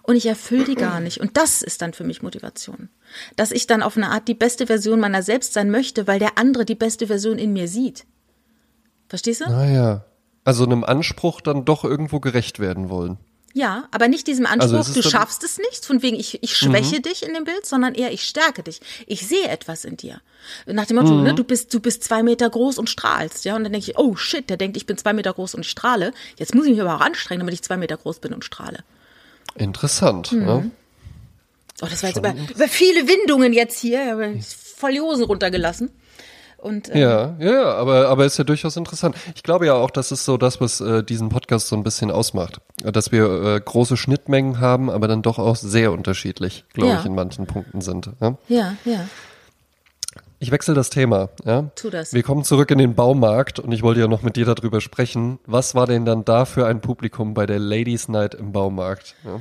[0.06, 1.20] und ich erfülle die gar nicht.
[1.20, 2.88] Und das ist dann für mich Motivation.
[3.34, 6.38] Dass ich dann auf eine Art die beste Version meiner selbst sein möchte, weil der
[6.38, 8.06] andere die beste Version in mir sieht.
[9.08, 9.50] Verstehst du?
[9.50, 10.04] Naja.
[10.44, 13.18] Also einem Anspruch dann doch irgendwo gerecht werden wollen.
[13.52, 16.42] Ja, aber nicht diesem Anspruch, Also es ist du schaffst es nicht, von wegen ich,
[16.42, 18.80] ich schwäche dich in dem Bild, sondern eher ich stärke dich.
[19.06, 20.20] Ich sehe etwas in dir.
[20.66, 23.56] Nach dem Motto, ne, du bist, du bist zwei Meter groß und strahlst, ja.
[23.56, 26.12] Und dann denke ich, oh shit, der denkt, ich bin zwei Meter groß und strahle.
[26.38, 28.84] Jetzt muss ich mich aber auch anstrengen, damit ich zwei Meter groß bin und strahle.
[29.58, 30.32] Interessant.
[30.32, 30.48] Mhm.
[30.48, 30.62] Ja.
[31.82, 34.34] Oh, das war jetzt über, über viele Windungen jetzt hier,
[34.76, 35.90] voll die Hosen runtergelassen.
[36.56, 39.14] Und äh, Ja, ja, ja, aber, aber ist ja durchaus interessant.
[39.34, 42.10] Ich glaube ja auch, das ist so das, was äh, diesen Podcast so ein bisschen
[42.10, 42.60] ausmacht.
[42.82, 43.26] Dass wir
[43.56, 47.00] äh, große Schnittmengen haben, aber dann doch auch sehr unterschiedlich, glaube Ja.
[47.00, 48.10] ich, in manchen Punkten sind.
[48.20, 48.38] Ja?
[48.48, 49.06] ja, ja.
[50.46, 51.30] Ich wechsle das Thema.
[51.44, 51.72] Ja?
[51.74, 52.12] Tu das.
[52.12, 55.40] Wir kommen zurück in den Baumarkt und ich wollte ja noch mit dir darüber sprechen.
[55.44, 59.16] Was war denn dann da für ein Publikum bei der Ladies Night im Baumarkt?
[59.24, 59.40] Ja?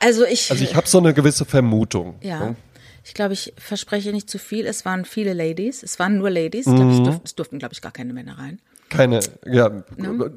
[0.00, 2.16] Also ich, Also ich habe so eine gewisse Vermutung.
[2.22, 2.56] ja.
[3.04, 4.66] Ich glaube, ich verspreche nicht zu viel.
[4.66, 5.84] Es waren viele Ladies.
[5.84, 6.66] Es waren nur Ladies.
[6.66, 8.58] Ich glaube, es, durften, es durften, glaube ich, gar keine Männer rein.
[8.88, 9.84] Keine, ja,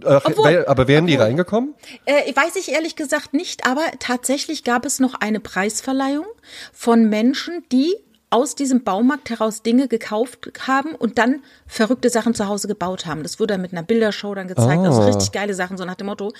[0.06, 1.74] ach, Obwohl- aber wären die reingekommen?
[2.06, 6.26] Äh, weiß ich ehrlich gesagt nicht, aber tatsächlich gab es noch eine Preisverleihung
[6.72, 7.96] von Menschen, die
[8.32, 13.24] aus diesem Baumarkt heraus Dinge gekauft haben und dann verrückte Sachen zu Hause gebaut haben.
[13.24, 14.84] Das wurde dann mit einer Bildershow dann gezeigt.
[14.86, 15.06] Also Ah.
[15.06, 16.32] richtig geile Sachen, so nach dem Motto,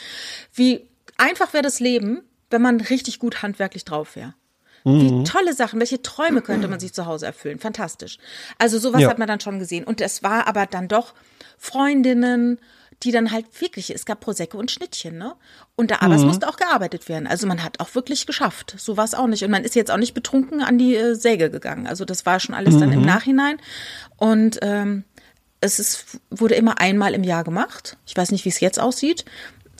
[0.54, 0.86] wie
[1.18, 2.22] einfach wäre das Leben,
[2.52, 4.34] wenn man richtig gut handwerklich drauf wäre.
[4.86, 7.60] Wie tolle Sachen, welche Träume könnte man sich zu Hause erfüllen?
[7.60, 8.18] Fantastisch.
[8.58, 9.10] Also sowas Ja.
[9.10, 9.84] hat man dann schon gesehen.
[9.84, 11.14] Und es war aber dann doch
[11.58, 12.60] Freundinnen,
[13.04, 15.36] die dann halt wirklich, es gab Prosecco und Schnittchen, ne?
[15.76, 17.28] Und da, aber es musste auch gearbeitet werden.
[17.28, 18.76] Also man hat auch wirklich geschafft.
[18.78, 19.44] So war es auch nicht.
[19.44, 21.88] Und man ist jetzt auch nicht betrunken an die äh, Säge gegangen.
[21.88, 23.58] Also das war schon alles dann im Nachhinein.
[24.18, 25.06] Und ähm,
[25.62, 27.98] es ist, wurde immer einmal im Jahr gemacht.
[28.06, 29.24] Ich weiß nicht, wie es jetzt aussieht.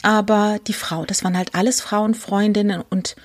[0.02, 3.16] Aber die Frau, das waren halt alles Frauen, Freundinnen und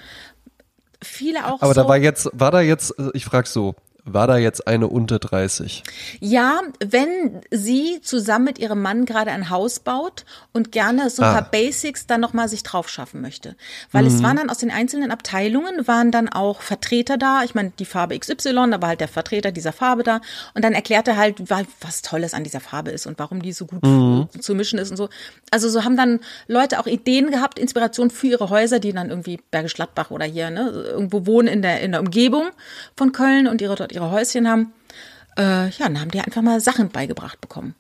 [1.02, 1.82] viele auch Aber so.
[1.82, 3.76] da war jetzt, war da jetzt, äh, ich frag so,
[4.06, 5.84] war da jetzt eine unter 30?
[6.20, 11.30] Ja, wenn sie zusammen mit ihrem Mann gerade ein Haus baut und gerne so ein
[11.30, 11.34] Ah.
[11.42, 13.56] paar Basics dann nochmal sich drauf schaffen möchte.
[13.92, 17.44] Weil es waren dann aus den einzelnen Abteilungen, waren dann auch Vertreter da.
[17.44, 20.22] Ich meine, die Farbe XY, da war halt der Vertreter dieser Farbe da.
[20.54, 23.54] Und dann erklärte er halt, wa- was Tolles an dieser Farbe ist und warum die
[23.54, 23.82] so gut
[24.40, 25.10] zu mischen ist und so.
[25.52, 29.40] Also so haben dann Leute auch Ideen gehabt, Inspiration für ihre Häuser, die dann irgendwie
[29.52, 32.50] Bergisch Gladbach oder hier, ne, irgendwo wohnen in der, in der Umgebung
[32.96, 34.74] von Köln und ihre, dort ihre Häuschen haben
[35.38, 37.76] äh, ja, dann haben die einfach mal Sachen beigebracht bekommen.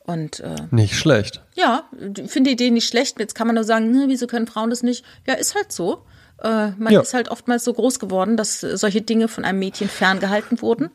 [0.00, 1.42] Und äh, Nicht schlecht.
[1.54, 1.84] ja,
[2.16, 3.18] ich finde die Idee nicht schlecht.
[3.20, 5.04] Jetzt kann man nur sagen, hm, wieso können Frauen das nicht?
[5.26, 6.02] Ja, ist halt so.
[6.42, 7.00] Äh, man Ja.
[7.00, 10.90] ist halt oftmals so groß geworden, dass solche Dinge von einem Mädchen ferngehalten wurden.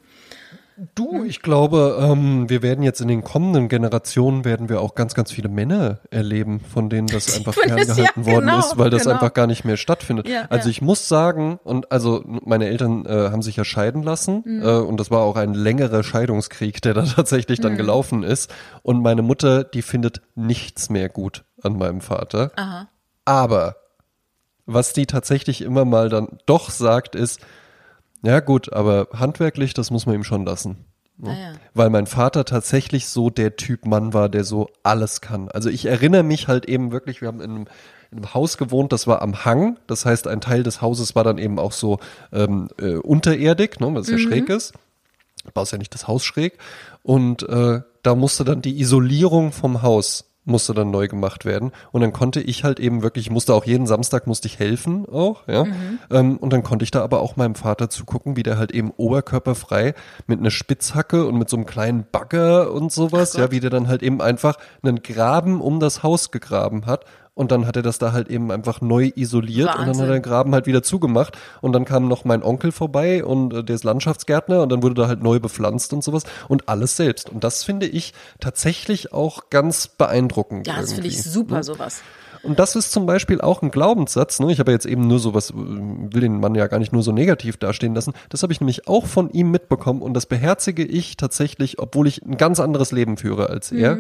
[0.95, 5.13] Du, ich glaube, ähm, wir werden jetzt in den kommenden Generationen werden wir auch ganz,
[5.13, 9.03] ganz viele Männer erleben, von denen das einfach ferngehalten ja, worden genau, ist, weil das
[9.03, 9.15] genau.
[9.15, 10.27] einfach gar nicht mehr stattfindet.
[10.27, 10.71] Ja, also ja.
[10.71, 14.61] ich muss sagen, und also meine Eltern äh, haben sich ja scheiden lassen Mhm.
[14.63, 17.63] äh, und das war auch ein längerer Scheidungskrieg, der da tatsächlich Mhm.
[17.63, 18.51] dann gelaufen ist.
[18.81, 22.51] Und meine Mutter, die findet nichts mehr gut an meinem Vater.
[22.55, 22.87] Aha.
[23.25, 23.75] Aber
[24.65, 27.41] was die tatsächlich immer mal dann doch sagt, ist,
[28.23, 30.85] ja gut, aber handwerklich, das muss man ihm schon lassen.
[31.23, 31.53] Ah, ja.
[31.73, 35.49] Weil mein Vater tatsächlich so der Typ Mann war, der so alles kann.
[35.49, 37.67] Also ich erinnere mich halt eben wirklich, wir haben in einem,
[38.11, 39.77] in einem Haus gewohnt, das war am Hang.
[39.87, 41.99] Das heißt, ein Teil des Hauses war dann eben auch so
[42.31, 44.73] ähm, äh, unterirdig, ne, weil es ja schräg ist.
[45.45, 46.57] Du baust ja nicht das Haus schräg.
[47.03, 51.71] Und äh, da musste dann die Isolierung vom Haus musste dann neu gemacht werden.
[51.91, 55.05] Und dann konnte ich halt eben wirklich, ich musste auch jeden Samstag musste ich helfen
[55.07, 55.65] auch, ja.
[56.09, 58.91] Ähm, und dann konnte ich da aber auch meinem Vater zugucken, wie der halt eben
[58.91, 59.93] oberkörperfrei
[60.27, 63.87] mit einer Spitzhacke und mit so einem kleinen Bagger und sowas, ja, wie der dann
[63.87, 67.05] halt eben einfach einen Graben um das Haus gegraben hat.
[67.33, 70.03] Und dann hat er das da halt eben einfach neu isoliert und dann Wahnsinn.
[70.03, 71.37] hat er den Graben halt wieder zugemacht.
[71.61, 74.95] Und dann kam noch mein Onkel vorbei und äh, der ist Landschaftsgärtner und dann wurde
[74.95, 77.29] da halt neu bepflanzt und sowas und alles selbst.
[77.29, 80.67] Und das finde ich tatsächlich auch ganz beeindruckend.
[80.67, 81.29] Ja, das finde ich irgendwie.
[81.29, 82.01] super, sowas.
[82.43, 84.39] Und das ist zum Beispiel auch ein Glaubenssatz.
[84.39, 84.51] Ne?
[84.51, 87.03] Ich habe ja jetzt eben nur sowas, äh, will den Mann ja gar nicht nur
[87.03, 88.13] so negativ dastehen lassen.
[88.29, 92.23] Das habe ich nämlich auch von ihm mitbekommen und das beherzige ich tatsächlich, obwohl ich
[92.23, 93.99] ein ganz anderes Leben führe als er.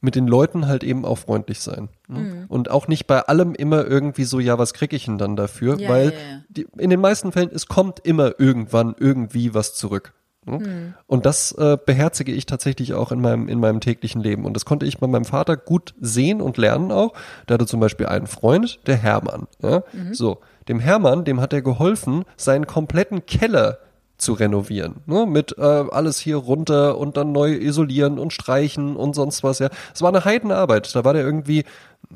[0.00, 0.06] Mhm.
[0.06, 1.88] Mit den Leuten halt eben auch freundlich sein.
[2.08, 2.18] Ne?
[2.18, 2.44] Mhm.
[2.48, 5.78] Und auch nicht bei allem immer irgendwie so, ja, was krieg ich denn dann dafür?
[5.78, 6.42] Ja, Weil ja, ja.
[6.48, 10.12] Die, in den meisten Fällen, es kommt immer irgendwann irgendwie was zurück.
[10.46, 10.58] Ne?
[10.58, 10.94] Hm.
[11.06, 14.44] Und das äh, beherzige ich tatsächlich auch in meinem, in meinem täglichen Leben.
[14.44, 17.12] Und das konnte ich bei meinem Vater gut sehen und lernen auch.
[17.48, 19.46] Der hatte zum Beispiel einen Freund, der Hermann.
[19.62, 20.14] Mhm.
[20.14, 20.38] So,
[20.68, 23.78] dem Hermann, dem hat er geholfen, seinen kompletten Keller
[24.20, 25.26] zu renovieren, ne?
[25.26, 29.70] mit äh, alles hier runter und dann neu isolieren und streichen und sonst was, ja.
[29.94, 30.94] Es war eine Heidenarbeit.
[30.94, 31.64] Da war der irgendwie,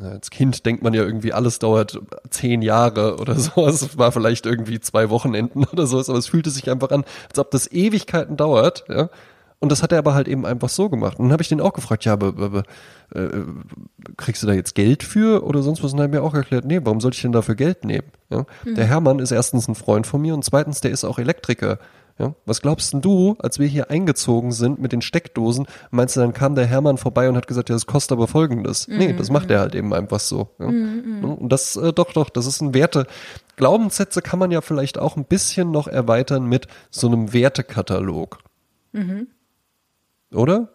[0.00, 1.98] als Kind denkt man ja irgendwie, alles dauert
[2.30, 3.66] zehn Jahre oder so.
[3.66, 7.38] Es war vielleicht irgendwie zwei Wochenenden oder sowas, aber es fühlte sich einfach an, als
[7.38, 9.08] ob das Ewigkeiten dauert, ja.
[9.64, 11.18] Und das hat er aber halt eben einfach so gemacht.
[11.18, 12.64] Und dann habe ich den auch gefragt, ja, aber, aber
[13.14, 13.28] äh,
[14.18, 15.92] kriegst du da jetzt Geld für oder sonst was?
[15.92, 18.08] Und dann hat er mir auch erklärt, nee, warum sollte ich denn dafür Geld nehmen?
[18.28, 18.44] Ja?
[18.66, 18.74] Mhm.
[18.74, 21.78] Der Hermann ist erstens ein Freund von mir und zweitens, der ist auch Elektriker.
[22.18, 26.20] Ja, was glaubst denn du, als wir hier eingezogen sind mit den Steckdosen, meinst du,
[26.20, 28.86] dann kam der Hermann vorbei und hat gesagt, ja, das kostet aber folgendes.
[28.86, 30.50] Nee, das macht er halt eben einfach so.
[30.60, 30.66] Ja.
[30.66, 33.06] Und das, äh, doch, doch, das ist ein Werte.
[33.56, 38.38] Glaubenssätze kann man ja vielleicht auch ein bisschen noch erweitern mit so einem Wertekatalog.
[40.32, 40.68] Oder?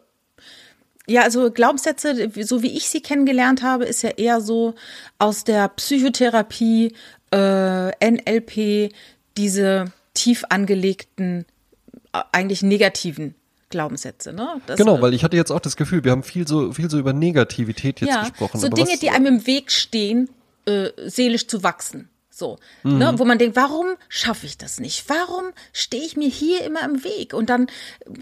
[1.07, 4.75] Ja, also Glaubenssätze, so wie ich sie kennengelernt habe, ist ja eher so
[5.17, 6.93] aus der Psychotherapie,
[7.31, 8.93] äh, NLP,
[9.35, 11.45] diese tief angelegten,
[12.13, 13.33] äh, eigentlich negativen
[13.69, 14.61] Glaubenssätze, ne?
[14.65, 16.99] Das, Genau, weil ich hatte jetzt auch das Gefühl, wir haben viel so, viel so
[16.99, 18.59] über Negativität jetzt ja, gesprochen.
[18.59, 20.29] so Dinge, was, die einem im Weg stehen,
[20.65, 22.09] äh, seelisch zu wachsen.
[22.39, 23.19] So, ne, Mhm.
[23.19, 25.07] wo man denkt, warum schaffe ich das nicht?
[25.09, 27.33] Warum stehe ich mir hier immer im Weg?
[27.33, 27.67] Und dann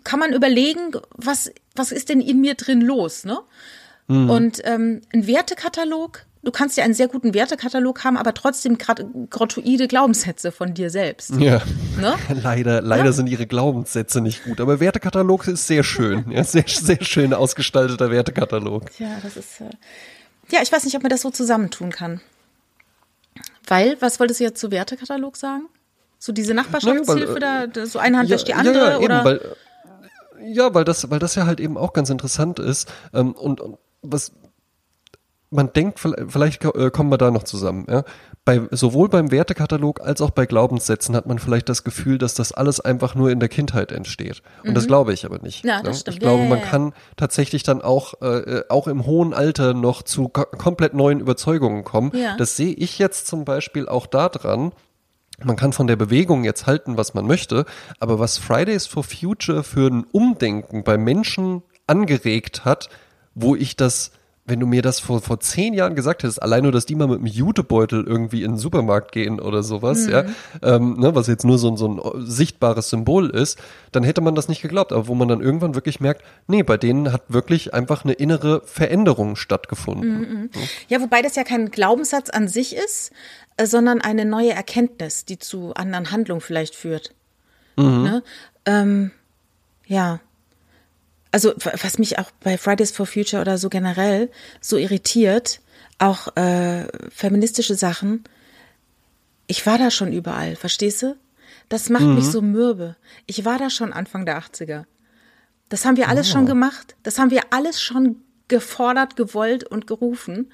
[0.04, 3.38] kann man überlegen, was, was ist denn in mir drin los, ne?
[4.08, 4.30] Mhm.
[4.30, 8.78] Und ähm, ein Wertekatalog, du kannst ja einen sehr guten Wertekatalog haben, aber trotzdem
[9.30, 11.32] grottoide Glaubenssätze von dir selbst.
[11.38, 11.62] Ja.
[12.00, 12.16] Ne?
[12.42, 13.12] Leider, leider Ja.
[13.12, 14.62] sind ihre Glaubenssätze nicht gut.
[14.62, 16.32] Aber Wertekatalog ist sehr schön.
[16.32, 18.84] Ja, sehr, sehr schön ausgestalteter Wertekatalog.
[18.98, 19.62] Ja, das ist.
[19.62, 19.70] Äh,
[20.50, 22.22] ja, ich weiß nicht, ob man das so zusammentun kann.
[23.68, 25.68] Weil, was wolltest du jetzt zu Wertekatalog sagen?
[26.20, 28.78] So diese Nachbarschaftshilfe, Naja, da, da so eine Hand ja, wäscht die andere?
[28.78, 29.20] ja, ja, oder?
[29.20, 29.56] Eben, weil,
[30.48, 32.92] ja, weil das, weil das ja halt eben auch ganz interessant ist.
[33.14, 34.32] Ähm, und, und was
[35.50, 37.86] man denkt, vielleicht äh, kommen wir da noch zusammen.
[37.90, 38.04] Ja?
[38.44, 42.52] Bei, sowohl beim Wertekatalog als auch bei Glaubenssätzen hat man vielleicht das Gefühl, dass das
[42.52, 44.42] alles einfach nur in der Kindheit entsteht.
[44.66, 45.64] Und das glaube ich aber nicht.
[45.64, 45.70] Mhm.
[45.70, 46.16] Ja, das stimmt.
[46.16, 46.66] Ich glaube, Ja, ja, man ja.
[46.66, 51.84] kann tatsächlich dann auch, äh, auch im hohen Alter noch zu ko komplett neuen Überzeugungen
[51.84, 52.12] kommen.
[52.14, 52.36] Ja.
[52.38, 54.74] Das sehe ich jetzt zum Beispiel auch daran,
[55.44, 57.66] man kann von der Bewegung jetzt halten, was man möchte,
[58.00, 62.90] aber was Fridays for Future für ein Umdenken bei Menschen angeregt hat,
[63.36, 64.12] wo ich das,
[64.48, 67.08] wenn du mir das vor, vor zehn Jahren gesagt hättest, allein nur, dass die mal
[67.08, 70.24] mit einem Jutebeutel irgendwie in den Supermarkt gehen oder sowas, ja,
[70.64, 73.60] ähm, ne, was jetzt nur so, ein- so ein sichtbares Symbol ist,
[73.92, 74.94] dann hätte man das nicht geglaubt.
[74.94, 78.62] Aber wo man dann irgendwann wirklich merkt, nee, bei denen hat wirklich einfach eine innere
[78.66, 80.50] Veränderung stattgefunden.
[80.88, 83.12] Ja, wobei das ja kein Glaubenssatz an sich ist,
[83.58, 87.14] äh, sondern eine neue Erkenntnis, die zu anderen Handlungen vielleicht führt.
[88.04, 88.24] Ne?
[88.66, 89.12] Ähm,
[89.86, 90.20] ja.
[91.32, 94.30] Also, was mich auch bei Fridays for Future oder so generell
[94.62, 95.62] so irritiert,
[96.00, 98.24] auch äh, feministische Sachen,
[99.48, 101.16] ich war da schon überall, verstehst du?
[101.70, 102.96] Das macht mich so mürbe.
[103.26, 104.86] Ich war da schon Anfang der 80er.
[105.70, 106.96] Das haben wir alles schon gemacht.
[107.04, 110.52] Das haben wir alles schon gefordert, gewollt und gerufen.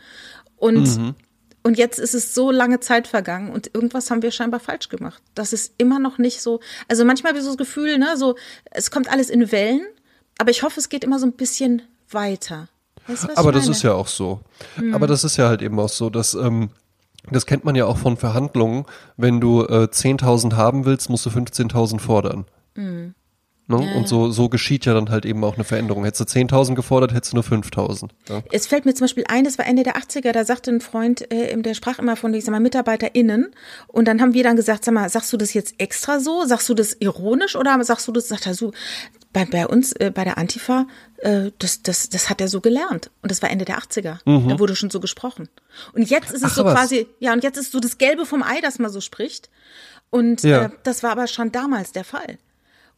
[0.55, 1.15] Und,
[1.61, 5.21] und jetzt ist es so lange Zeit vergangen und irgendwas haben wir scheinbar falsch gemacht.
[5.35, 6.61] Das ist immer noch nicht so.
[6.87, 8.35] Also manchmal habe ich so das Gefühl, ne, so,
[8.71, 9.85] es kommt alles in Wellen,
[10.37, 12.67] aber ich hoffe, es geht immer so ein bisschen weiter.
[13.07, 14.41] Weißt du, Aber das ist ja auch so.
[14.93, 16.69] Aber das ist ja halt eben auch so, dass ähm,
[17.31, 18.85] das kennt man ja auch von Verhandlungen.
[19.17, 22.45] Wenn du äh, 10.000 haben willst, musst du 15.000 fordern.
[23.67, 23.77] Ne?
[23.95, 26.03] Und so, so geschieht ja dann halt eben auch eine Veränderung.
[26.03, 28.09] Hättest du 10.000 gefordert, hättest du nur 5.000.
[28.27, 28.43] Ja?
[28.51, 31.31] Es fällt mir zum Beispiel ein, das war Ende der 80er, da sagte ein Freund,
[31.31, 33.51] äh, der sprach immer von, ich sag mal, MitarbeiterInnen.
[33.87, 36.43] Und dann haben wir dann gesagt, sag mal, sagst du das jetzt extra so?
[36.45, 38.73] Sagst du das ironisch oder sagst du das, sagt er so,
[39.31, 40.85] bei, bei uns, äh, bei der Antifa,
[41.19, 43.11] äh, das, das, das hat er so gelernt.
[43.21, 44.17] Und das war Ende der 80er.
[44.25, 45.47] Da wurde schon so gesprochen.
[45.93, 46.47] Und jetzt ist es Mhm.
[46.47, 46.73] Ach, so was.
[46.73, 49.49] quasi, ja, und jetzt ist so das Gelbe vom Ei, das man so spricht.
[50.09, 50.65] Und Ja.
[50.65, 52.37] äh, das war aber schon damals der Fall.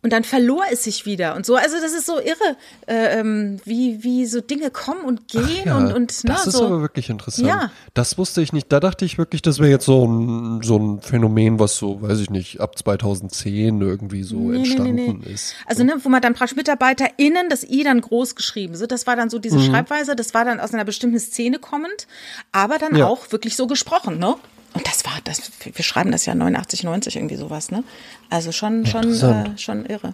[0.05, 1.55] Und dann verlor es sich wieder und so.
[1.55, 5.77] Also das ist so irre, äh, ähm, wie, wie so Dinge kommen und gehen Ja,
[5.77, 6.67] und, und ne, das ist so.
[6.67, 7.47] aber wirklich interessant.
[7.47, 7.71] Ja.
[7.95, 8.71] Das wusste ich nicht.
[8.71, 12.19] Da dachte ich wirklich, das wäre jetzt so ein, so ein Phänomen, was so, weiß
[12.19, 15.33] ich nicht, ab 2010 irgendwie so Nee, entstanden nee, nee.
[15.33, 15.55] ist.
[15.65, 18.75] Also, ne, wo man dann praktisch MitarbeiterInnen, das I dann groß geschrieben.
[18.75, 19.41] So, das war dann so Mhm.
[19.41, 22.05] diese Schreibweise, das war dann aus einer bestimmten Szene kommend,
[22.51, 23.07] aber dann Ja.
[23.07, 24.35] auch wirklich so gesprochen, ne?
[24.75, 27.83] Und das war, das, wir schreiben das ja 89, 90 irgendwie sowas, ne?
[28.29, 30.13] Also schon, schon, äh, schon irre.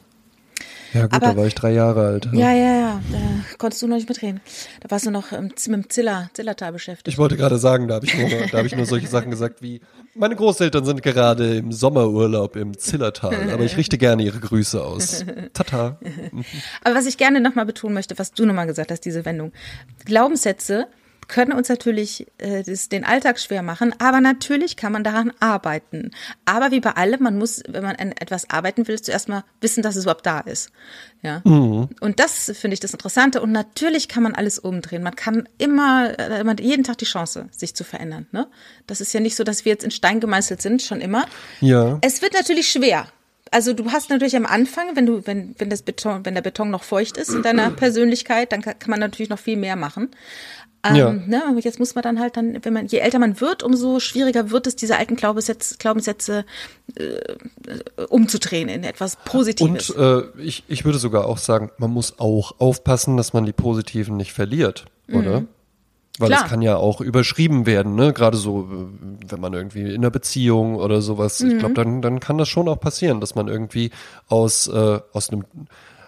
[0.93, 2.29] Ja gut, aber- da war ich drei Jahre alt.
[2.33, 3.17] Ja, ja, ja, da
[3.57, 4.41] konntest du noch nicht mitreden.
[4.81, 7.07] Da warst du noch ähm, mit dem Ziller, Zillertal beschäftigt.
[7.07, 9.61] Ich wollte gerade sagen, da habe ich, nur, da hab ich nur solche Sachen gesagt
[9.61, 9.81] wie,
[10.15, 15.23] meine Großeltern sind gerade im Sommerurlaub im Zillertal, aber ich richte gerne ihre Grüße aus.
[15.53, 15.97] Tata.
[16.83, 19.53] Aber was ich gerne nochmal betonen möchte, was du nochmal gesagt hast, diese Wendung.
[20.03, 20.87] Glaubenssätze
[21.31, 26.11] können uns natürlich äh, das, den Alltag schwer machen, aber natürlich kann man daran arbeiten.
[26.45, 29.81] Aber wie bei allem, man muss, wenn man an etwas arbeiten will, zuerst mal wissen,
[29.81, 30.71] dass es überhaupt da ist.
[31.23, 31.41] Ja.
[31.43, 33.41] Und das finde ich das Interessante.
[33.41, 35.03] Und natürlich kann man alles umdrehen.
[35.03, 38.27] Man kann immer, äh, man hat jeden Tag die Chance, sich zu verändern.
[38.31, 38.47] Ne?
[38.85, 41.25] Das ist ja nicht so, dass wir jetzt in Stein gemeißelt sind, schon immer.
[41.61, 41.97] Ja.
[42.01, 43.07] Es wird natürlich schwer.
[43.53, 46.71] Also du hast natürlich am Anfang, wenn du, wenn, wenn das Beton, wenn der Beton
[46.71, 50.09] noch feucht ist in deiner Persönlichkeit, dann kann, kann man natürlich noch viel mehr machen.
[50.83, 51.11] Ähm, Ja.
[51.13, 54.49] ne, jetzt muss man dann halt dann, wenn man, je älter man wird, umso schwieriger
[54.49, 56.43] wird es, diese alten Glaubenssätze, Glaubenssätze
[56.95, 59.89] äh, umzudrehen in etwas Positives.
[59.91, 63.53] Und äh, ich, ich würde sogar auch sagen, man muss auch aufpassen, dass man die
[63.53, 65.43] positiven nicht verliert, oder?
[66.19, 66.33] Weil Mhm.
[66.33, 66.43] Klar.
[66.43, 68.11] es kann ja auch überschrieben werden, ne?
[68.13, 71.39] Gerade so, äh, wenn man irgendwie in einer Beziehung oder sowas.
[71.41, 71.59] Ich Mhm.
[71.59, 73.91] glaube, dann, dann kann das schon auch passieren, dass man irgendwie
[74.27, 75.45] aus, äh, aus einem,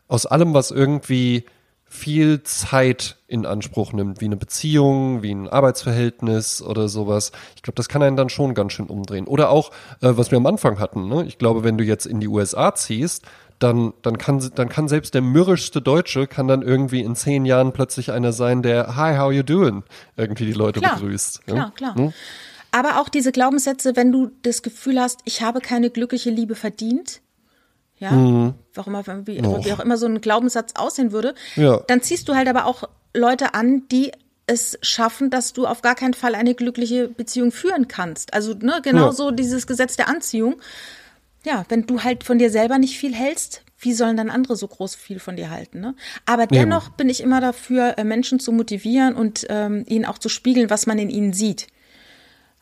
[0.07, 1.45] aus allem, was irgendwie
[1.93, 7.31] viel Zeit in Anspruch nimmt, wie eine Beziehung, wie ein Arbeitsverhältnis oder sowas.
[7.55, 9.27] Ich glaube, das kann einen dann schon ganz schön umdrehen.
[9.27, 9.69] Oder auch,
[10.01, 11.23] äh, was wir am Anfang hatten, ne?
[11.25, 13.23] ich glaube, wenn du jetzt in die USA ziehst,
[13.59, 17.71] dann, dann, kann, dann kann selbst der mürrischste Deutsche kann dann irgendwie in zehn Jahren
[17.73, 19.83] plötzlich einer sein, der Hi, how you doing?
[20.17, 21.47] irgendwie die Leute Klar, begrüßt.
[21.47, 21.53] ne?
[21.53, 21.95] klar, klar.
[21.95, 22.13] Hm?
[22.71, 27.21] Aber auch diese Glaubenssätze, wenn du das Gefühl hast, ich habe keine glückliche Liebe verdient,
[27.99, 28.11] ja,
[28.73, 31.81] warum auch, wie, wie auch immer so ein Glaubenssatz aussehen würde, Ja.
[31.87, 32.83] dann ziehst du halt aber auch
[33.13, 34.11] Leute an, die
[34.45, 38.33] es schaffen, dass du auf gar keinen Fall eine glückliche Beziehung führen kannst.
[38.33, 39.11] Also ne, genau Ja.
[39.13, 40.55] so dieses Gesetz der Anziehung.
[41.45, 44.67] Ja, wenn du halt von dir selber nicht viel hältst, wie sollen dann andere so
[44.67, 45.79] groß viel von dir halten?
[45.81, 45.95] Ne?
[46.25, 50.29] Aber dennoch bin ich immer dafür, äh, Menschen zu motivieren und ähm, ihnen auch zu
[50.29, 51.67] spiegeln, was man in ihnen sieht.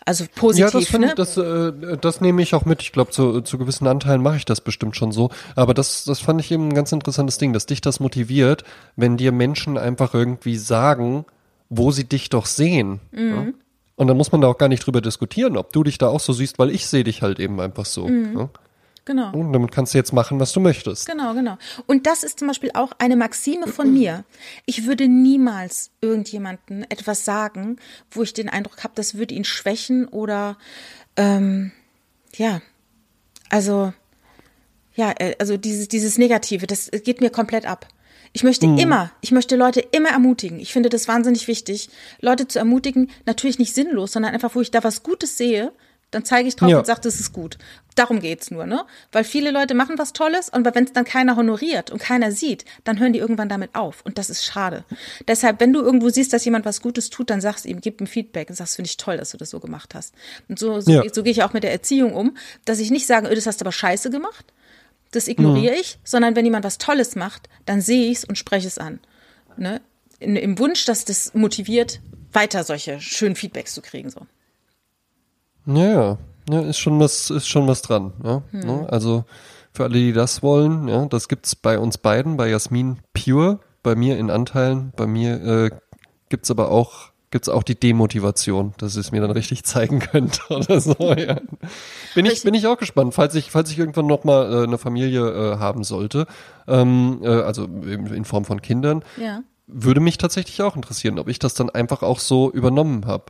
[0.06, 1.14] Also positiv, Ja, das, finde ne?
[1.14, 2.82] ich, das, äh, das nehme ich auch mit.
[2.82, 5.30] Ich glaube, zu, zu gewissen Anteilen mache ich das bestimmt schon so.
[5.56, 8.64] Aber das, das fand ich eben ein ganz interessantes Ding, dass dich das motiviert,
[8.95, 11.26] wenn dir Menschen einfach irgendwie sagen,
[11.70, 12.99] wo sie dich doch sehen.
[13.12, 13.30] Mhm.
[13.30, 13.45] Ja?
[13.95, 16.20] Und dann muss man da auch gar nicht drüber diskutieren, ob du dich da auch
[16.20, 18.08] so siehst, weil ich sehe dich halt eben einfach so.
[18.08, 18.38] Mhm.
[18.38, 18.49] Ja?
[19.06, 19.32] Genau.
[19.34, 21.08] Und damit kannst du jetzt machen, was du möchtest.
[21.08, 21.58] Genau, genau.
[21.88, 24.24] Und das ist zum Beispiel auch eine Maxime von mir.
[24.66, 27.78] Ich würde niemals irgendjemanden etwas sagen,
[28.12, 30.58] wo ich den Eindruck habe, das würde ihn schwächen oder
[31.18, 31.72] ähm,
[32.36, 32.62] ja,
[33.49, 33.93] also
[34.95, 37.88] ja, äh, also dieses dieses Negative, das geht mir komplett ab.
[38.34, 40.60] Ich möchte immer, ich möchte Leute immer ermutigen.
[40.60, 41.89] Ich finde das wahnsinnig wichtig,
[42.22, 43.12] Leute zu ermutigen.
[43.26, 45.74] Natürlich nicht sinnlos, sondern einfach, wo ich da was Gutes sehe,
[46.12, 46.80] dann zeige ich drauf Ja.
[46.80, 47.57] und sage, das ist gut.
[47.95, 48.86] Darum geht's nur, ne?
[49.12, 52.64] Weil viele Leute machen was Tolles und wenn es dann keiner honoriert und keiner sieht,
[52.84, 54.86] dann hören die irgendwann damit auf und das ist schade.
[55.28, 58.07] Deshalb, wenn du irgendwo siehst, dass jemand was Gutes tut, dann sagst ihm, gib ihm
[58.07, 60.14] Feedback und sagst, finde ich toll, dass du das so gemacht hast.
[60.47, 61.03] Und so, so, Ja.
[61.12, 63.59] so gehe ich auch mit der Erziehung um, dass ich nicht sage, öh, das hast
[63.59, 64.45] du aber scheiße gemacht,
[65.12, 68.68] das ignoriere ich, sondern wenn jemand was Tolles macht, dann sehe ich es und spreche
[68.68, 68.99] es an.
[69.57, 69.82] Ne?
[70.20, 71.99] In, Im Wunsch, dass das motiviert,
[72.32, 74.09] weiter solche schönen Feedbacks zu kriegen.
[74.09, 74.22] So.
[75.66, 76.18] Ja, ja,
[76.49, 78.14] ja, ist schon was, ist schon was dran.
[78.24, 78.41] Ja?
[78.51, 78.59] Hm.
[78.59, 78.88] Ne?
[78.89, 79.26] Also
[79.74, 83.95] für alle, die das wollen, ja, das gibt's bei uns beiden, bei Jasmin Pure, bei
[83.95, 85.70] mir in Anteilen, bei mir äh,
[86.30, 90.82] gibt's aber auch gibt's auch die Demotivation, dass es mir dann richtig zeigen könnt oder
[90.82, 90.95] so.
[90.99, 91.39] Ja.
[92.14, 94.78] Bin ich bin ich auch gespannt, falls ich falls ich irgendwann noch mal äh, eine
[94.78, 96.28] Familie äh, haben sollte,
[96.68, 99.43] ähm, äh, also in, in Form von Kindern, Ja.
[99.66, 103.26] würde mich tatsächlich auch interessieren, ob ich das dann einfach auch so übernommen habe.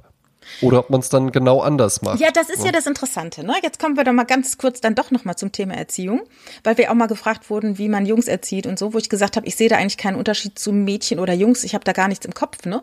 [0.61, 2.19] Oder ob man es dann genau anders macht.
[2.19, 3.43] Ja, das ist ja das Interessante.
[3.43, 3.53] Ne?
[3.61, 6.21] Jetzt kommen wir doch mal ganz kurz dann doch noch mal zum Thema Erziehung,
[6.63, 9.35] weil wir auch mal gefragt wurden, wie man Jungs erzieht und so, wo ich gesagt
[9.37, 11.63] habe, ich sehe da eigentlich keinen Unterschied zu Mädchen oder Jungs.
[11.63, 12.65] Ich habe da gar nichts im Kopf.
[12.65, 12.81] Ne?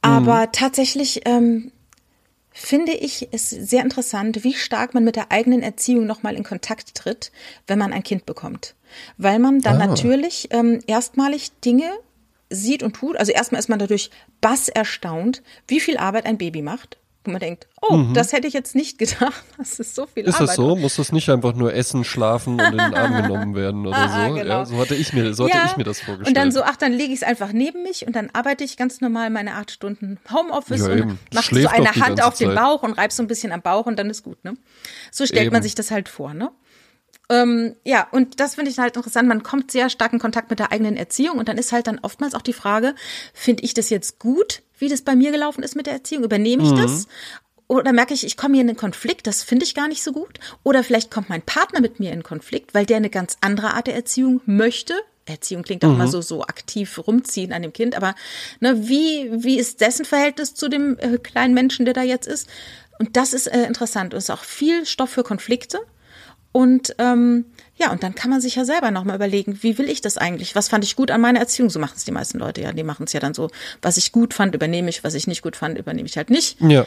[0.00, 1.70] Aber tatsächlich ähm,
[2.50, 6.42] finde ich es sehr interessant, wie stark man mit der eigenen Erziehung noch mal in
[6.44, 7.30] Kontakt tritt,
[7.66, 8.74] wenn man ein Kind bekommt,
[9.16, 9.86] weil man dann Ah.
[9.86, 11.90] natürlich ähm, erstmalig Dinge
[12.52, 13.16] sieht und tut.
[13.16, 16.98] Also erstmal ist man dadurch bass erstaunt, wie viel Arbeit ein Baby macht.
[17.24, 19.44] Wo man denkt, oh, das hätte ich jetzt nicht gedacht.
[19.56, 20.30] Das ist so viel Mhm.
[20.30, 20.48] Ist Arbeit.
[20.48, 20.74] das so?
[20.74, 24.14] Muss das nicht einfach nur essen, schlafen und in den Arm genommen werden oder so?
[24.14, 24.44] Ah, genau.
[24.44, 26.26] ja, so hatte ich mir, so hatte ich mir das vorgestellt.
[26.26, 28.76] Und dann so, ach, dann lege ich es einfach neben mich und dann arbeite ich
[28.76, 32.56] ganz normal meine acht Stunden Homeoffice Ja, und mache so eine Hand auf den Zeit.
[32.56, 34.54] Bauch und reib so ein bisschen am Bauch und dann ist gut, ne?
[35.12, 35.62] So stellt man Eben.
[35.62, 36.50] sich das halt vor, ne?
[37.32, 39.26] Ähm, ja, und das finde ich halt interessant.
[39.26, 41.98] Man kommt sehr stark in Kontakt mit der eigenen Erziehung und dann ist halt dann
[42.00, 42.94] oftmals auch die Frage,
[43.32, 46.24] finde ich das jetzt gut, wie das bei mir gelaufen ist mit der Erziehung?
[46.24, 47.08] Übernehme ich das?
[47.68, 50.12] Oder merke ich, ich komme hier in einen Konflikt, das finde ich gar nicht so
[50.12, 50.40] gut.
[50.62, 53.86] Oder vielleicht kommt mein Partner mit mir in Konflikt, weil der eine ganz andere Art
[53.86, 54.92] der Erziehung möchte.
[55.24, 58.14] Erziehung klingt auch immer so, so aktiv rumziehen an dem Kind, aber
[58.60, 62.48] ne, wie, wie ist dessen Verhältnis zu dem äh, kleinen Menschen, der da jetzt ist?
[62.98, 65.78] Und das ist äh, interessant und ist auch viel Stoff für Konflikte.
[66.52, 67.46] Und ähm,
[67.76, 70.54] ja, und dann kann man sich ja selber nochmal überlegen, wie will ich das eigentlich?
[70.54, 71.70] Was fand ich gut an meiner Erziehung?
[71.70, 72.72] So machen es die meisten Leute ja.
[72.72, 73.50] Die machen es ja dann so,
[73.80, 76.60] was ich gut fand, übernehme ich, was ich nicht gut fand, übernehme ich halt nicht.
[76.60, 76.86] ja.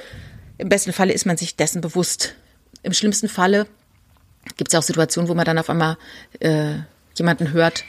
[0.58, 2.34] Im besten Falle ist man sich dessen bewusst.
[2.82, 3.68] Im schlimmsten Falle
[4.56, 5.98] gibt es ja auch Situationen, wo man dann auf einmal
[6.40, 6.76] äh,
[7.18, 7.84] jemanden hört,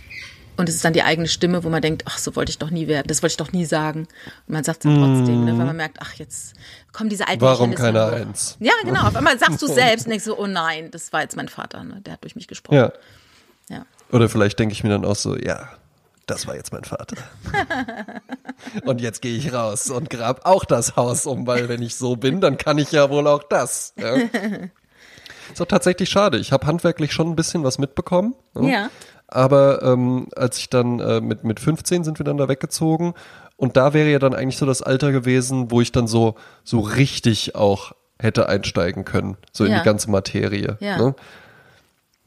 [0.56, 2.70] Und es ist dann die eigene Stimme, wo man denkt, ach, so wollte ich doch
[2.70, 4.08] nie werden, das wollte ich doch nie sagen.
[4.46, 6.54] Und man sagt es dann trotzdem, ne, weil man merkt, ach, jetzt
[6.92, 8.06] kommen diese alten Warum keine.
[8.06, 8.56] Eins?
[8.60, 9.06] Ja, genau.
[9.06, 11.84] Auf einmal sagst du selbst und denkst so, oh nein, das war jetzt mein Vater,
[11.84, 12.00] ne?
[12.04, 12.76] der hat durch mich gesprochen.
[12.76, 12.92] Ja.
[13.68, 13.84] Ja.
[14.12, 15.68] Oder vielleicht denke ich mir dann auch so, ja,
[16.26, 17.16] das war jetzt mein Vater.
[18.84, 22.16] und jetzt gehe ich raus und grab auch das Haus um, weil wenn ich so
[22.16, 23.92] bin, dann kann ich ja wohl auch das.
[23.96, 24.16] Ja.
[25.52, 26.38] Ist auch tatsächlich schade.
[26.38, 28.34] Ich habe handwerklich schon ein bisschen was mitbekommen.
[28.54, 28.70] ne?
[28.70, 28.90] Ja.
[29.28, 33.14] Aber ähm, als ich dann äh, mit, mit 15 sind wir dann da weggezogen
[33.56, 36.80] und da wäre ja dann eigentlich so das Alter gewesen, wo ich dann so, so
[36.80, 39.78] richtig auch hätte einsteigen können, so in Ja.
[39.78, 40.76] die ganze Materie.
[40.80, 40.96] Ja.
[40.98, 41.14] Ne?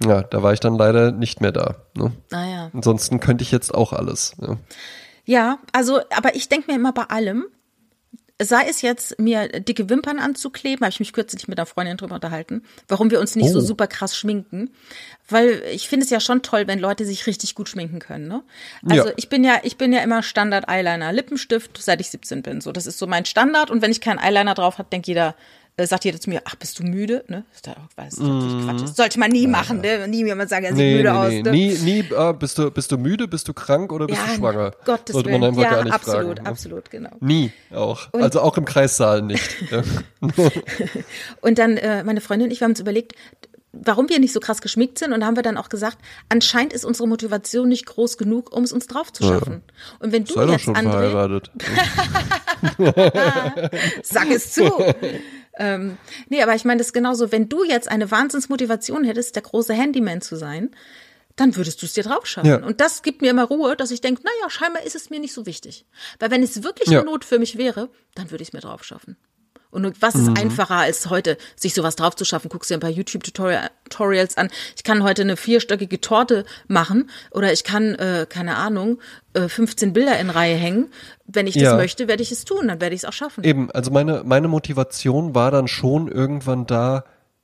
[0.06, 1.76] Ja, da war ich dann leider nicht mehr da.
[1.95, 2.12] Ne?
[2.32, 2.70] Naja.
[2.74, 4.36] Ansonsten könnte ich jetzt auch alles.
[4.41, 4.58] Ja.
[5.26, 7.45] Ja, also, aber ich denke mir immer bei allem,
[8.41, 12.15] sei es jetzt mir dicke Wimpern anzukleben, habe ich mich kürzlich mit einer Freundin drüber
[12.15, 13.61] unterhalten, warum wir uns nicht so Oh.
[13.61, 14.69] super krass schminken,
[15.27, 18.41] weil ich finde es ja schon toll, wenn Leute sich richtig gut schminken können, ne?
[18.89, 19.13] Also Ja.
[19.17, 22.71] ich bin ja, ich bin ja immer Standard Eyeliner, Lippenstift, seit ich 17 bin, so
[22.71, 25.35] das ist so mein Standard und wenn ich keinen Eyeliner drauf habe, denkt jeder
[25.80, 27.23] äh, sagt jeder zu mir, ach, bist du müde?
[27.27, 27.45] Ne?
[27.53, 28.95] Ist da auch, weil das natürlich Quatsch ist.
[28.97, 30.07] Sollte man nie machen, ne?
[30.07, 30.86] Nie jemand sagen, er sieht Mhm.
[30.86, 31.30] Nee, müde nee, aus.
[31.30, 31.41] nee.
[31.41, 31.51] Ne?
[31.51, 31.73] Nie,
[32.03, 34.71] nie, ah, bist du, bist du müde, bist du krank oder bist ja, du schwanger?
[34.86, 36.43] Gottes Sollte man einfach ja, gar nicht absolut, fragen.
[36.43, 36.49] ne?
[36.49, 37.11] absolut, genau.
[37.21, 38.09] Nie auch.
[38.13, 39.71] also auch im Kreissaal nicht.
[39.71, 39.84] Ja.
[41.41, 43.13] Und dann äh, meine Freundin und ich, wir haben uns überlegt,
[43.71, 46.73] warum wir nicht so krass geschminkt sind und da haben wir dann auch gesagt, anscheinend
[46.73, 49.61] ist unsere Motivation nicht groß genug, um es uns drauf zu schaffen.
[49.99, 51.51] Und wenn du Sei doch jetzt, schon André, verheiratet.
[54.03, 54.71] sag es zu.
[55.60, 55.97] Ähm,
[56.30, 59.74] nee, aber ich meine, das ist genauso, wenn du jetzt eine Wahnsinnsmotivation hättest, der große
[59.74, 60.72] Handyman zu sein,
[61.36, 62.47] dann würdest du es dir drauf schaffen.
[62.49, 62.57] Ja.
[62.66, 65.34] Und das gibt mir immer Ruhe, dass ich denke, naja, scheinbar ist es mir nicht
[65.34, 65.86] so wichtig.
[66.20, 66.99] Weil wenn es wirklich Ja.
[67.01, 69.16] eine Not für mich wäre, dann würde ich es mir drauf schaffen.
[69.72, 70.38] Und was ist Mhm.
[70.38, 72.49] einfacher als heute, sich sowas drauf zu schaffen?
[72.49, 74.49] Guckst dir ein paar YouTube-Tutorials an.
[74.76, 78.99] Ich kann heute eine vierstöckige Torte machen oder ich kann, äh, keine Ahnung,
[79.34, 80.88] äh, 15 Bilder in Reihe hängen.
[81.26, 81.76] Wenn ich das Ja.
[81.76, 83.43] möchte, werde ich es tun, dann werde ich es auch schaffen.
[83.43, 87.03] Eben, also meine, meine Motivation war dann schon irgendwann da,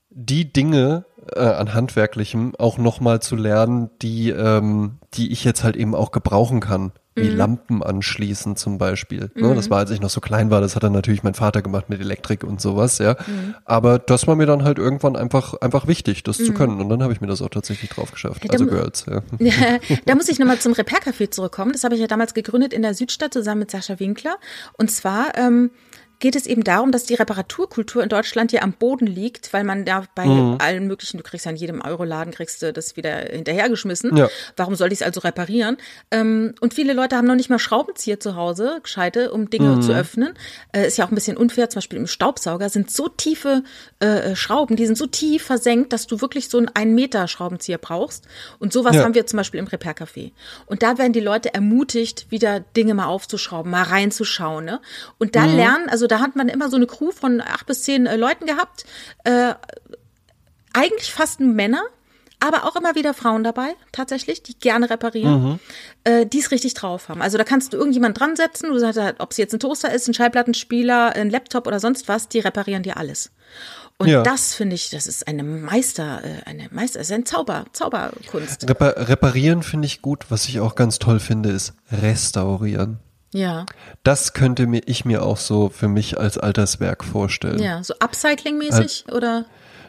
[0.10, 1.06] die Dinge
[1.36, 6.12] äh, an Handwerklichem auch nochmal zu lernen, die, ähm, die ich jetzt halt eben auch
[6.12, 6.92] gebrauchen kann.
[7.18, 7.38] Wie Mhm.
[7.38, 9.32] Lampen anschließen zum Beispiel.
[9.36, 11.62] Ne, das war, als ich noch so klein war, das hat dann natürlich mein Vater
[11.62, 13.14] gemacht mit Elektrik und sowas, ja.
[13.26, 13.56] Mhm.
[13.64, 16.82] Aber das war mir dann halt irgendwann einfach, einfach wichtig, das zu können.
[16.82, 18.44] Und dann habe ich mir das auch tatsächlich drauf geschafft.
[18.44, 19.22] Ja, Also Girls, ja.
[20.06, 21.72] da muss ich nochmal zum Repair-Café zurückkommen.
[21.72, 24.38] Das habe ich ja damals gegründet in der Südstadt zusammen mit Sascha Winkler.
[24.74, 25.72] Und zwar ähm,
[26.20, 29.86] geht es eben darum, dass die Reparaturkultur in Deutschland hier am Boden liegt, weil man
[29.86, 30.56] da bei Mhm.
[30.60, 34.16] allen möglichen, du kriegst ja in jedem Euroladen, kriegst du das wieder hinterhergeschmissen.
[34.18, 34.30] Ja.
[34.58, 35.78] Warum soll ich es also reparieren?
[36.12, 39.82] Ähm, und viele Leute haben noch nicht mal Schraubenzieher zu Hause, gescheite, um Dinge Mhm.
[39.82, 40.34] zu öffnen.
[40.74, 43.64] Äh, ist ja auch ein bisschen unfair, zum Beispiel im Staubsauger sind so tiefe
[44.00, 47.78] äh, Schrauben, die sind so tief versenkt, dass du wirklich so einen 1 Meter Schraubenzieher
[47.78, 48.26] brauchst.
[48.60, 49.04] Und sowas Ja.
[49.04, 50.32] haben wir zum Beispiel im Repair-Café.
[50.66, 54.66] Und da werden die Leute ermutigt, wieder Dinge mal aufzuschrauben, mal reinzuschauen.
[54.66, 54.82] Ne?
[55.18, 58.06] Und da lernen, also da hat man immer so eine Crew von acht bis zehn
[58.06, 58.86] äh, Leuten gehabt,
[59.24, 59.54] äh,
[60.74, 61.82] eigentlich fast nur Männer,
[62.40, 65.60] aber auch immer wieder Frauen dabei, tatsächlich, die gerne reparieren,
[66.04, 67.22] äh, die es richtig drauf haben.
[67.22, 69.92] Also da kannst du irgendjemand dran setzen, du sagst halt, ob es jetzt ein Toaster
[69.94, 73.32] ist, ein Schallplattenspieler, ein Laptop oder sonst was, die reparieren dir alles.
[73.98, 74.24] Und Ja.
[74.24, 78.70] das finde ich, das ist eine Meister, äh, eine Meister, es ist ein Zauber, Zauberkunst.
[78.70, 80.26] Repa reparieren finde ich gut.
[80.30, 83.00] Was ich auch ganz toll finde, ist restaurieren.
[83.36, 83.66] Ja,
[84.04, 87.60] Das könnte mir ich mir auch so für mich als Alterswerk vorstellen.
[87.60, 89.46] ja, so Upcycling-mäßig oder?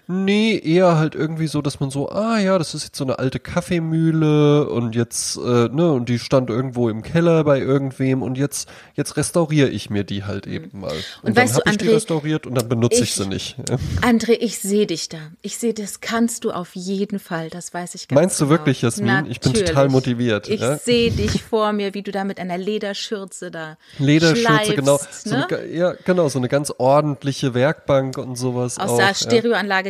[0.08, 3.18] Nee, eher halt irgendwie so, dass man so, ah ja, das ist jetzt so eine
[3.18, 8.38] alte Kaffeemühle und jetzt, äh, ne, und die stand irgendwo im Keller bei irgendwem und
[8.38, 10.92] jetzt, jetzt restauriere ich mir die halt eben mal.
[11.22, 13.56] Und, dann weißt du, habe ich die restauriert und dann benutze ich, ich- sie nicht.
[14.02, 15.18] André, ich sehe dich da.
[15.42, 17.50] Ich sehe, das kannst du auf jeden Fall.
[17.50, 18.58] Das weiß ich ganz Meinst du genau.
[18.58, 19.26] wirklich, Jasmin?
[19.28, 19.92] Ich bin total Natürlich.
[19.92, 20.78] motiviert, Ich ja?
[20.78, 24.98] sehe dich vor mir, wie du da mit einer Lederschürze da Lederschürze, genau.
[25.10, 25.36] So ne?
[25.36, 28.96] eine, ga- ja, genau, so eine ganz ordentliche Werkbank und sowas Aus auch.
[28.98, 29.12] der ja.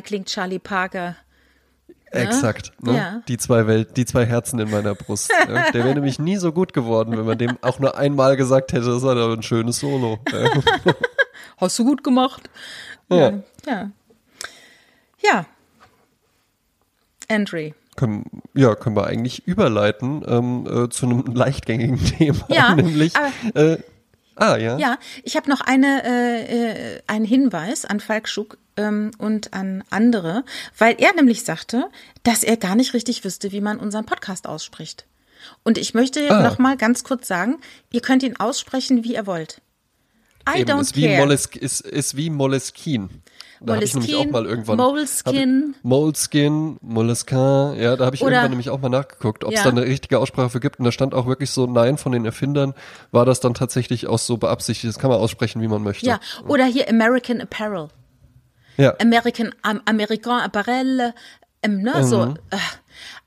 [0.07, 1.17] Klingt Charlie Parker.
[2.13, 2.73] Exakt.
[2.81, 2.97] Ne?
[2.97, 3.23] Ja.
[3.29, 5.31] Die zwei Welt, die zwei Herzen in meiner Brust.
[5.49, 5.71] ja.
[5.73, 8.87] Der wäre nämlich nie so gut geworden, wenn man dem auch nur einmal gesagt hätte,
[8.87, 10.19] das war doch ein schönes Solo.
[10.33, 10.49] Ja.
[11.59, 12.49] Hast du gut gemacht.
[13.11, 13.33] Ja.
[13.67, 13.91] Ja.
[15.23, 15.47] Ja.
[17.29, 17.75] Andre.
[17.97, 23.61] Können, ja, können wir eigentlich überleiten ähm, äh, zu einem leichtgängigen Thema, Ja, nämlich aber-
[23.61, 23.79] äh,
[24.39, 24.77] Ah, ja.
[24.77, 29.83] Ja, ich habe noch eine, äh, äh, einen Hinweis an Falk Schuck ähm, und an
[29.91, 30.45] andere,
[30.79, 31.85] weil er nämlich sagte,
[32.23, 35.07] dass er gar nicht richtig wüsste, wie man unseren Podcast ausspricht.
[35.63, 36.43] Und ich möchte Ah.
[36.43, 37.59] noch mal ganz kurz sagen,
[37.93, 39.61] ihr könnt ihn aussprechen, wie ihr wollt.
[40.49, 41.19] I Eben, don't ist wie, care.
[41.19, 43.11] Molesk, ist, ist wie Moleskin.
[43.61, 44.77] Da habe ich nämlich auch Moleskine, mal irgendwann.
[44.77, 45.65] Moleskine.
[45.75, 49.59] hab- Moleskine, Moleskine, ja, da habe ich Oder- irgendwann nämlich auch mal nachgeguckt, ob es
[49.61, 49.65] Ja.
[49.65, 50.79] da eine richtige Aussprache für gibt.
[50.79, 52.75] Und da stand auch wirklich so, nein, von den Erfindern
[53.13, 54.89] war das dann tatsächlich auch so beabsichtigt.
[54.95, 56.07] Das kann man aussprechen, wie man möchte.
[56.07, 57.89] Ja, oder hier American Apparel.
[58.77, 58.95] Ja.
[58.99, 61.13] American, am, American Apparel,
[61.67, 62.27] ähm, ne, so.
[62.27, 62.37] Mhm.
[62.51, 62.57] Äh,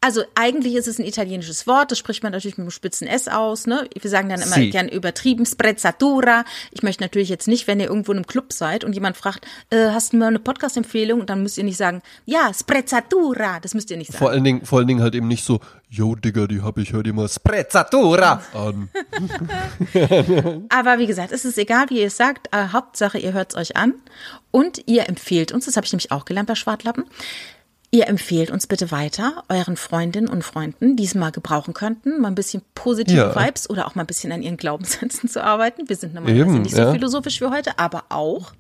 [0.02, 3.28] also eigentlich ist es ein italienisches Wort, das spricht man natürlich mit einem spitzen S
[3.28, 3.88] aus, ne?
[4.00, 4.70] Wir sagen dann immer Si.
[4.70, 6.46] gern übertrieben, Sprezzatura.
[6.72, 9.46] Ich möchte natürlich jetzt nicht, wenn ihr irgendwo in einem Club seid und jemand fragt,
[9.72, 11.20] äh, hast du mal eine Podcast-Empfehlung?
[11.20, 13.60] Und dann müsst ihr nicht sagen, ja, Sprezzatura.
[13.60, 14.20] Das müsst ihr nicht sagen.
[14.20, 15.60] Vor allen Dingen, vor allen Dingen halt eben nicht so,
[15.90, 18.90] yo Digga, die hab ich, hör dir mal Sprezzatura an.
[20.70, 22.48] Aber wie gesagt, es ist egal, wie ihr es sagt.
[22.54, 23.96] Äh, Hauptsache, ihr hört es euch an
[24.52, 27.04] und ihr empfehlt uns, das habe ich nämlich auch gelernt bei Schwartlappen,
[27.92, 32.28] ihr empfehlt uns bitte weiter euren Freundinnen und Freunden, die es mal gebrauchen könnten, mal
[32.30, 33.36] ein bisschen positive Ja.
[33.36, 35.90] Vibes oder auch mal ein bisschen an ihren Glaubenssätzen zu arbeiten.
[35.90, 36.92] Wir sind Eben, normalerweise nicht so ja.
[36.92, 38.54] philosophisch wie heute, aber auch,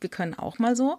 [0.00, 0.96] wir können auch mal so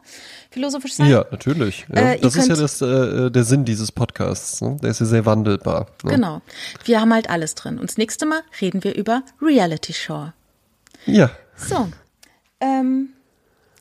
[0.50, 1.10] philosophisch sein.
[1.12, 1.86] Ja, natürlich.
[1.94, 2.14] Ja.
[2.14, 4.62] Äh, das ist ja das, äh, der Sinn dieses Podcasts.
[4.62, 4.78] Ne?
[4.82, 5.88] Der ist ja sehr wandelbar.
[6.04, 6.12] Ne?
[6.12, 6.42] Genau.
[6.86, 7.78] Wir haben halt alles drin.
[7.78, 10.30] Und das nächste Mal reden wir über Reality Show.
[11.06, 11.30] Ja.
[11.56, 11.88] So.
[12.60, 13.10] Ähm,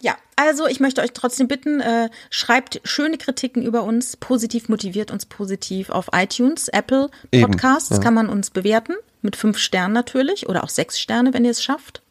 [0.04, 5.10] ja, also ich möchte euch trotzdem bitten, äh, schreibt schöne Kritiken über uns, positiv motiviert
[5.10, 7.98] uns positiv auf iTunes, Apple Eben, Podcasts ja.
[8.00, 8.92] kann man uns bewerten,
[9.22, 12.02] mit fünf Sternen natürlich oder auch sechs Sterne, wenn ihr es schafft.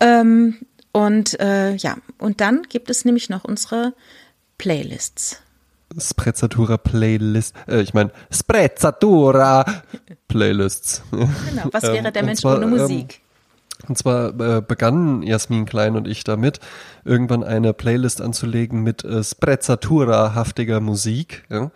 [0.00, 0.58] Ähm,
[0.92, 3.94] und äh, ja, und dann gibt es nämlich noch unsere
[4.58, 5.40] Playlists.
[5.98, 7.54] Sprezzatura Playlist.
[7.66, 9.64] Äh, ich meine, Sprezzatura
[10.28, 11.00] Playlists.
[11.10, 13.22] Genau, was Ähm, wäre der Mensch zwar, ohne ähm, Musik?
[13.86, 16.58] Und zwar äh, begannen Jasmin Klein und ich damit,
[17.04, 21.44] irgendwann eine Playlist anzulegen mit äh, Sprezzatura-haftiger Musik.
[21.48, 21.70] Ja?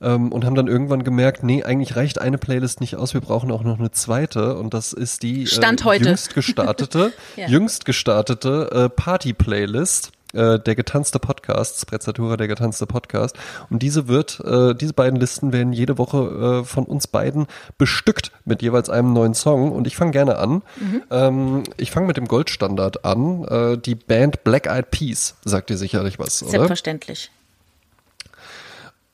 [0.00, 3.50] Ähm, und haben dann irgendwann gemerkt, nee, eigentlich reicht eine Playlist nicht aus, wir brauchen
[3.52, 4.56] auch noch eine zweite.
[4.56, 7.46] Und das ist die äh, jüngst gestartete, Ja.
[7.46, 10.10] jüngst gestartete äh, Party-Playlist.
[10.34, 13.36] Äh, Der getanzte Podcast, Sprezzatura, der getanzte Podcast.
[13.70, 17.46] Und diese wird, äh, diese beiden Listen werden jede Woche äh, von uns beiden
[17.78, 19.72] bestückt mit jeweils einem neuen Song.
[19.72, 20.62] Und ich fange gerne an.
[21.10, 23.44] Ähm, ich fange mit dem Goldstandard an.
[23.44, 26.50] Äh, die Band Black Eyed Peas sagt dir sicherlich was, oder?
[26.50, 27.30] Selbstverständlich.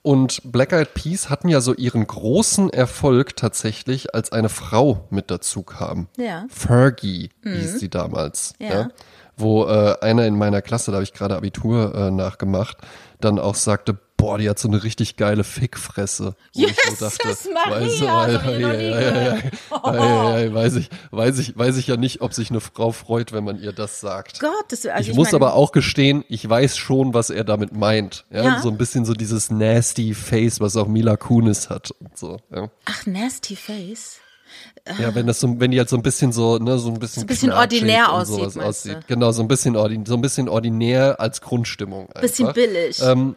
[0.03, 5.31] Und Black Eyed Peas hatten ja so ihren großen Erfolg tatsächlich, als eine Frau mit
[5.31, 6.09] dazu kam.
[6.17, 6.47] Ja.
[6.49, 8.55] Fergie hieß sie damals.
[8.59, 8.69] Ja.
[8.69, 8.89] Ja.
[9.41, 12.77] Wo äh, einer in meiner Klasse, da habe ich gerade Abitur äh, nachgemacht,
[13.21, 16.35] dann auch sagte, boah, die hat so eine richtig geile Fickfresse.
[16.55, 16.77] Wo ich
[17.55, 22.35] Maria, weißt du, ja, ja, ja, weiß ich, weiß ich, weiß ich ja nicht, ob
[22.35, 24.41] sich eine Frau freut, wenn man ihr das sagt.
[24.41, 27.45] Gott, das, also ich, ich muss meine- aber auch gestehen, ich weiß schon, was er
[27.45, 28.27] damit meint.
[28.31, 28.61] Ja, Ja.
[28.61, 32.39] so ein bisschen so dieses nasty Face, was auch Mila Kunis hat und so.
[32.55, 34.19] Ja, Ach, Nasty Face.
[34.99, 37.21] Ja wenn das so, wenn die halt so ein bisschen so, ne, so ein bisschen,
[37.21, 39.01] So ein bisschen ordinär aussieht, du?
[39.07, 42.07] Genau, so ein bisschen ordin, so ein bisschen ordinär als Grundstimmung.
[42.09, 42.21] Einfach.
[42.23, 43.01] Bisschen billig.
[43.03, 43.37] Ähm,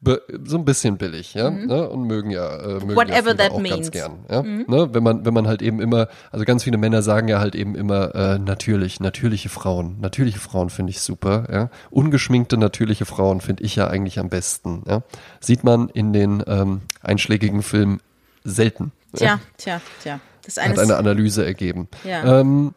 [0.00, 1.88] be, so ein bisschen billig, ja, ne?
[1.88, 2.96] und mögen ja, äh, mögen Mhm.
[2.96, 3.76] Whatever ja that auch means.
[3.76, 3.80] Mhm.
[3.80, 4.88] ganz gern, ja, ne?
[4.92, 7.74] wenn man, wenn man halt eben immer, also ganz viele Männer sagen ja halt eben
[7.74, 13.64] immer, äh, natürlich, natürliche Frauen, natürliche Frauen finde ich super, ja, ungeschminkte natürliche Frauen finde
[13.64, 15.02] ich ja eigentlich am besten, ja,
[15.40, 18.00] sieht man in den ähm, einschlägigen Filmen
[18.44, 18.92] selten.
[19.14, 20.20] Tja, tja, tja.
[20.48, 21.88] Das ist Hat eine Analyse ergeben.
[22.04, 22.40] Ja.
[22.40, 22.74] Ähm,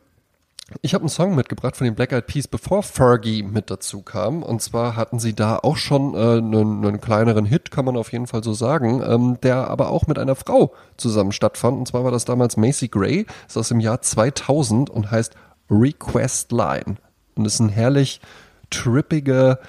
[0.82, 4.43] ich habe einen Song mitgebracht von den Black Eyed Peas, bevor Fergie mit dazu kam.
[4.43, 8.11] Und zwar hatten sie da auch schon äh, einen, einen kleineren Hit, kann man auf
[8.11, 11.78] jeden Fall so sagen, ähm, der aber auch mit einer Frau zusammen stattfand.
[11.78, 15.34] Und zwar war das damals Macy Gray, ist aus dem Jahr 2000 und heißt
[15.69, 16.97] Request Line.
[17.36, 18.19] Und ist ein herrlich
[18.69, 19.59] trippiger,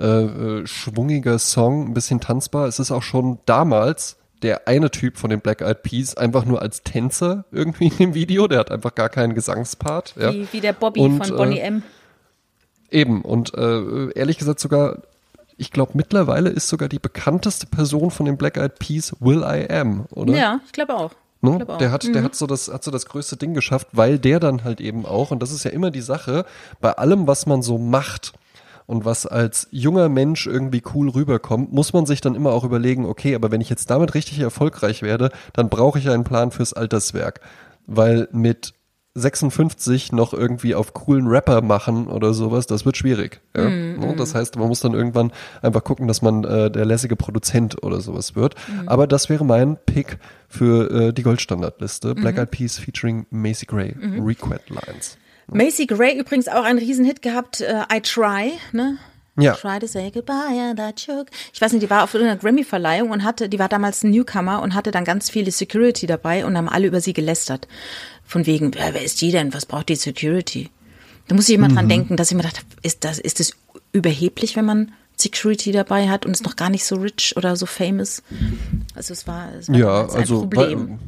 [0.00, 2.66] äh, äh, schwungiger Song, ein bisschen tanzbar.
[2.66, 6.62] Es ist auch schon damals der eine Typ von den Black Eyed Peas einfach nur
[6.62, 8.48] als Tänzer irgendwie in dem Video.
[8.48, 10.14] Der hat einfach gar keinen Gesangspart.
[10.18, 10.32] Ja.
[10.32, 11.82] wie, wie der Bobby Und, von Bonnie äh, M.
[12.90, 13.22] Eben.
[13.22, 15.02] Und äh, ehrlich gesagt sogar,
[15.56, 19.68] ich glaube mittlerweile ist sogar die bekannteste Person von den Black Eyed Peas Will I
[19.70, 20.34] Am, oder?
[20.34, 21.12] Ja, ich glaube auch.
[21.12, 21.58] Ich Ne?
[21.58, 21.78] Mhm.
[21.78, 24.62] Der hat, der hat so das, hat so das größte Ding geschafft, weil der dann
[24.62, 26.46] halt eben auch, und das ist ja immer die Sache,
[26.80, 28.32] bei allem, was man so macht
[28.86, 33.06] und was als junger Mensch irgendwie cool rüberkommt, muss man sich dann immer auch überlegen,
[33.06, 36.72] okay, aber wenn ich jetzt damit richtig erfolgreich werde, dann brauche ich einen Plan fürs
[36.72, 37.40] Alterswerk.
[37.86, 38.74] Weil mit
[39.14, 43.40] 56 noch irgendwie auf coolen Rapper machen oder sowas, das wird schwierig.
[43.54, 43.68] Ja?
[43.68, 44.14] Ne?
[44.16, 48.00] Das heißt, man muss dann irgendwann einfach gucken, dass man äh, der lässige Produzent oder
[48.00, 48.54] sowas wird.
[48.86, 50.18] Aber das wäre mein Pick
[50.48, 52.14] für äh, die Goldstandardliste.
[52.14, 55.18] Black Eyed Peas featuring Macy Gray, Request Lines.
[55.48, 58.98] Macy Gray übrigens auch einen Riesenhit gehabt, äh, I Try, ne?
[59.38, 59.54] Ja.
[59.54, 61.30] Try to say goodbye and I choke.
[61.54, 64.60] Ich weiß nicht, die war auf einer Grammy-Verleihung und hatte, die war damals ein Newcomer
[64.60, 67.66] und hatte dann ganz viele Security dabei und haben alle über sie gelästert.
[68.26, 69.54] Von wegen, wer, wer ist die denn?
[69.54, 70.68] Was braucht die Security?
[71.28, 71.74] Da muss ich immer Mhm.
[71.74, 73.52] dran denken, dass ich mir dachte, ist das, ist das
[73.92, 77.64] überheblich, wenn man Security dabei hat und ist noch gar nicht so rich oder so
[77.64, 78.22] famous.
[78.94, 80.88] Also es war, es war Ja, ein also Problem.
[80.90, 80.98] weil-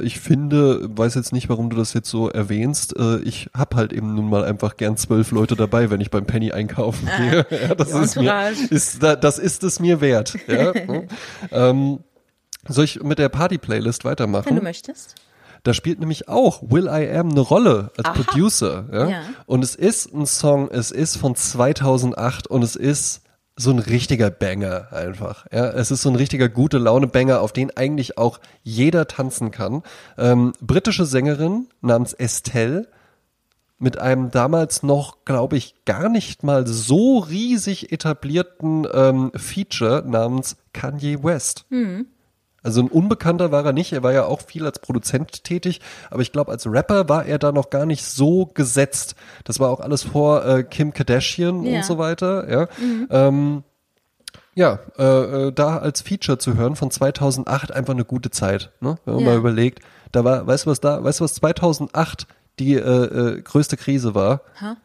[0.00, 2.96] ich finde, weiß jetzt nicht, warum du das jetzt so erwähnst.
[2.96, 6.24] äh, Ich hab halt eben nun mal einfach gern zwölf Leute dabei, wenn ich beim
[6.24, 7.46] Penny einkaufen gehe.
[7.68, 10.36] Ja, das, Ah, ist mir, ist, da- das ist es mir wert.
[10.46, 10.72] Ja?
[10.74, 11.08] Hm.
[11.50, 11.98] ähm,
[12.68, 14.46] soll ich mit der Party-Playlist weitermachen?
[14.50, 15.16] Wenn du möchtest.
[15.64, 18.12] Da spielt nämlich auch Will I Am eine Rolle als Aha.
[18.14, 18.84] Producer.
[18.92, 19.08] Ja?
[19.08, 19.20] Ja.
[19.46, 23.21] Und es ist ein Song, es ist von 2008 und es ist
[23.56, 25.46] so ein richtiger Banger einfach.
[25.52, 25.70] Ja?
[25.70, 29.82] Es ist so ein richtiger gute Laune-Banger, auf den eigentlich auch jeder tanzen kann.
[30.16, 32.88] Ähm, britische Sängerin namens Estelle
[33.78, 40.56] mit einem damals noch, glaube ich, gar nicht mal so riesig etablierten ähm, Feature namens
[40.72, 41.66] Kanye West.
[42.62, 46.22] Also ein Unbekannter war er nicht, er war ja auch viel als Produzent tätig, aber
[46.22, 49.14] ich glaube, als Rapper war er da noch gar nicht so gesetzt.
[49.44, 51.76] Das war auch alles vor äh, Kim Kardashian Ja.
[51.76, 52.68] und so weiter, ja.
[53.10, 53.64] Ähm,
[54.54, 55.02] ja, äh,
[55.48, 58.96] äh, da als Feature zu hören von 2008 einfach eine gute Zeit, ne?
[59.04, 59.30] Wenn man Ja.
[59.30, 59.80] mal überlegt,
[60.12, 62.26] da war, weißt du was da, weißt du was 2008
[62.58, 64.42] die äh, äh, größte Krise war?
[64.60, 64.76] Ha?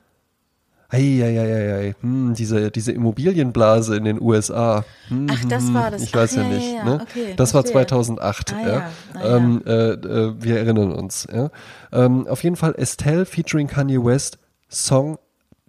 [0.90, 4.86] Eieieiei, hm, diese, diese Immobilienblase in den USA.
[5.10, 6.02] Hm, Ach, das war das.
[6.02, 6.74] ich weiß Ach, ja, ja, nicht.
[6.74, 6.84] ja.
[6.86, 7.00] Ne?
[7.02, 7.88] Okay, das war verstehe.
[7.88, 8.54] 2008.
[8.54, 8.82] Ah.
[9.14, 9.36] Ah.
[9.36, 11.28] Ähm, äh, äh, wir erinnern uns.
[11.32, 11.50] Ja.
[11.92, 15.18] Ähm, auf jeden Fall Estelle featuring Kanye West Song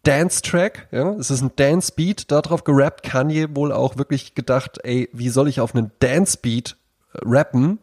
[0.05, 0.87] Dance Track.
[0.93, 1.11] Ja.
[1.14, 3.03] Es ist ein Dance Beat, darauf gerappt.
[3.03, 6.77] Kanye wohl auch wirklich gedacht, ey, wie soll ich auf einen Dance Beat
[7.14, 7.81] äh, rappen?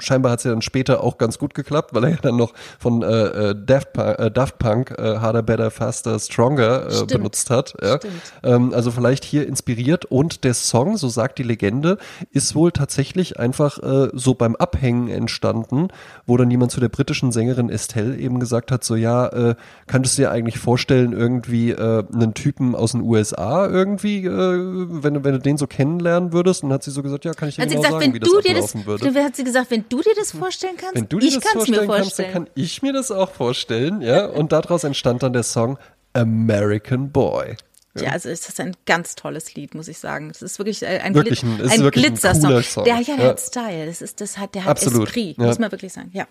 [0.00, 2.52] Scheinbar hat es ja dann später auch ganz gut geklappt, weil er ja dann noch
[2.78, 3.06] von äh,
[3.50, 7.74] äh, Daft Punk, äh, Daft Punk äh, Harder, Better, Faster, Stronger äh, benutzt hat.
[7.82, 7.98] Ja.
[8.42, 11.98] Ähm, also vielleicht hier inspiriert und der Song, so sagt die Legende,
[12.32, 15.88] ist wohl tatsächlich einfach äh, so beim Abhängen entstanden,
[16.26, 19.54] wo dann jemand zu der britischen Sängerin Estelle eben gesagt hat, so ja, äh,
[19.86, 25.14] könntest du dir eigentlich vorstellen, irgendwie äh, einen Typen aus den USA irgendwie, äh, wenn,
[25.14, 26.62] du- wenn du den so kennenlernen würdest?
[26.62, 28.14] Und dann hat sie so gesagt, ja, kann ich dir Hat genau gesagt, sagen, wenn
[28.14, 29.24] wie das du dir das, würde.
[29.24, 31.86] hat sie gesagt, wenn du dir das vorstellen kannst, Wenn du dir ich das vorstellen,
[31.86, 32.32] mir kannst, dann vorstellen.
[32.32, 34.26] kann ich mir das auch vorstellen, ja.
[34.26, 35.78] Und daraus entstand dann der Song
[36.12, 37.56] American Boy.
[37.96, 40.28] Ja, also ist das ein ganz tolles Lied, muss ich sagen.
[40.28, 42.50] Das ist wirklich äh, ein, Wirklich ein- ein ein Glitzersong.
[42.84, 43.22] Der, ja, der Ja.
[43.30, 43.86] hat Style.
[43.86, 45.44] Das ist, das hat, der hat Absolut, Esprit, ja.
[45.44, 46.10] muss man wirklich sagen.
[46.12, 46.26] Ja.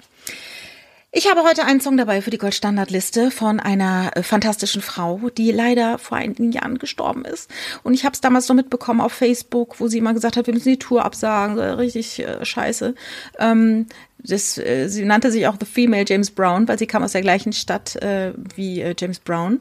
[1.16, 5.52] Ich habe heute einen Song dabei für die Goldstandardliste von einer äh, fantastischen Frau, die
[5.52, 7.52] leider vor einigen Jahren gestorben ist.
[7.84, 10.56] Und ich habe es damals noch mitbekommen auf Facebook, wo sie immer gesagt hat, wir
[10.56, 12.96] müssen die Tour absagen, äh, richtig äh, scheiße.
[13.38, 13.86] Ähm,
[14.18, 17.22] das, äh, sie nannte sich auch The Female James Brown, weil sie kam aus der
[17.22, 19.60] gleichen Stadt äh, wie äh, James Brown.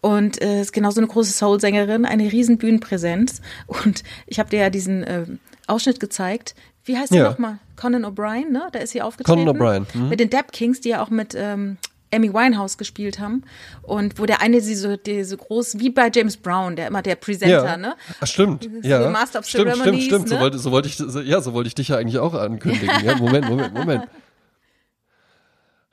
[0.00, 3.42] Und äh, ist genauso eine große Soul-Sängerin, eine riesen Bühnenpräsenz.
[3.68, 5.26] Und ich habe dir ja diesen äh,
[5.68, 6.56] Ausschnitt gezeigt.
[6.84, 7.30] Wie heißt sie Ja.
[7.30, 7.58] nochmal?
[7.76, 8.62] Conan O'Brien, ne?
[8.72, 9.38] Da ist sie aufgetreten.
[9.46, 10.08] Conan O'Brien, mhm.
[10.08, 11.76] Mit den Dap Kings, die ja auch mit ähm,
[12.12, 13.44] Amy Winehouse gespielt haben.
[13.82, 17.02] Und wo der eine sie so, die so groß, wie bei James Brown, der immer
[17.02, 17.76] der Presenter, Ja.
[17.76, 17.94] ne?
[18.20, 18.64] Ach, stimmt.
[18.64, 19.02] Dieses Ja.
[19.04, 20.28] so Master of stimmt, stimmt, Ceremonies, stimmt.
[20.28, 20.40] So ne?
[20.40, 22.90] wollte, so wollte ich, so, ja, so wollte ich dich ja eigentlich auch ankündigen.
[23.04, 24.04] Ja, Moment, Moment, Moment.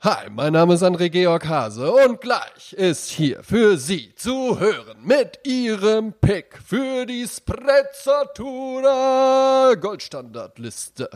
[0.00, 4.98] Hi, mein Name ist André Georg Hase und gleich ist hier für Sie zu hören
[5.02, 11.10] mit Ihrem Pick für die Sprezzatura Goldstandardliste.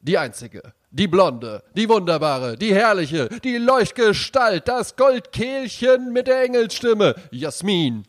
[0.00, 7.14] Die einzige, die blonde, die wunderbare, die herrliche, die Leuchtgestalt, das Goldkehlchen mit der Engelsstimme,
[7.30, 8.02] Jasmin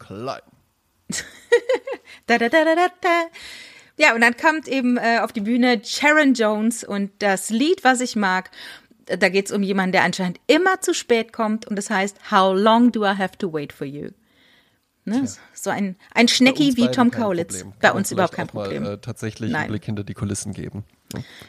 [0.00, 0.42] Klein.
[2.26, 3.26] Da, da, da, da, da.
[3.98, 8.00] Ja, und dann kommt eben äh, auf die Bühne Sharon Jones und das Lied, was
[8.00, 8.50] ich mag,
[9.06, 12.92] da geht's um jemanden, der anscheinend immer zu spät kommt und das heißt How long
[12.92, 14.10] do I have to wait for you?
[15.04, 15.28] Ne?
[15.54, 17.64] So ein, ein Schnecki wie Tom Kaulitz.
[17.80, 18.82] Bei uns überhaupt kein Problem.
[18.82, 19.62] Mal, äh, tatsächlich Nein.
[19.62, 20.82] einen Blick hinter die Kulissen geben.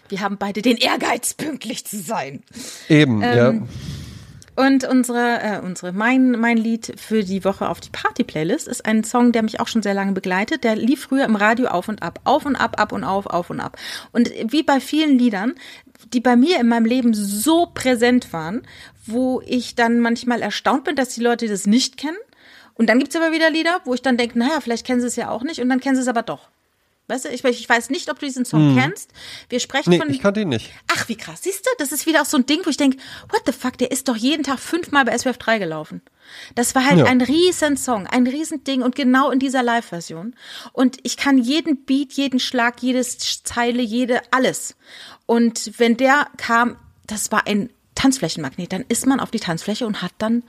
[0.10, 2.44] Wir haben beide den Ehrgeiz, pünktlich zu sein.
[2.88, 3.56] Eben, ja.
[4.58, 9.04] Und unsere, äh, unsere mein, mein Lied für die Woche auf die Party-Playlist ist ein
[9.04, 10.64] Song, der mich auch schon sehr lange begleitet.
[10.64, 13.52] Der lief früher im Radio auf und ab, auf und ab, ab und auf, auf
[13.52, 13.78] und ab.
[14.14, 15.54] Und wie bei vielen Liedern,
[16.12, 18.64] die bei mir in meinem Leben so präsent waren,
[19.06, 22.18] wo ich dann manchmal erstaunt bin, dass die Leute das nicht kennen.
[22.74, 25.18] Und dann gibt's aber wieder Lieder, wo ich dann denke, naja, vielleicht kennen sie es
[25.18, 26.50] ja auch nicht und dann kennen sie es aber doch.
[27.10, 29.12] Weißt du, ich, ich weiß nicht, ob du diesen Song kennst.
[29.50, 30.10] Wir sprechen Nee, von.
[30.10, 30.72] ich kannte ihn nicht.
[30.94, 31.42] Ach, wie krass.
[31.44, 32.98] Siehst du, das ist wieder auch so ein Ding, wo ich denke,
[33.30, 36.02] what the fuck, der ist doch jeden Tag fünfmal bei SWF 3 gelaufen.
[36.56, 37.06] Das war halt Ja.
[37.06, 40.36] ein riesen Song, ein riesen Ding und genau in dieser Live-Version.
[40.74, 44.76] Und ich kann jeden Beat, jeden Schlag, jedes Zeile, jede, alles.
[45.26, 50.02] Und wenn der kam, das war ein Tanzflächenmagnet, dann ist man auf die Tanzfläche und
[50.04, 50.44] hat dann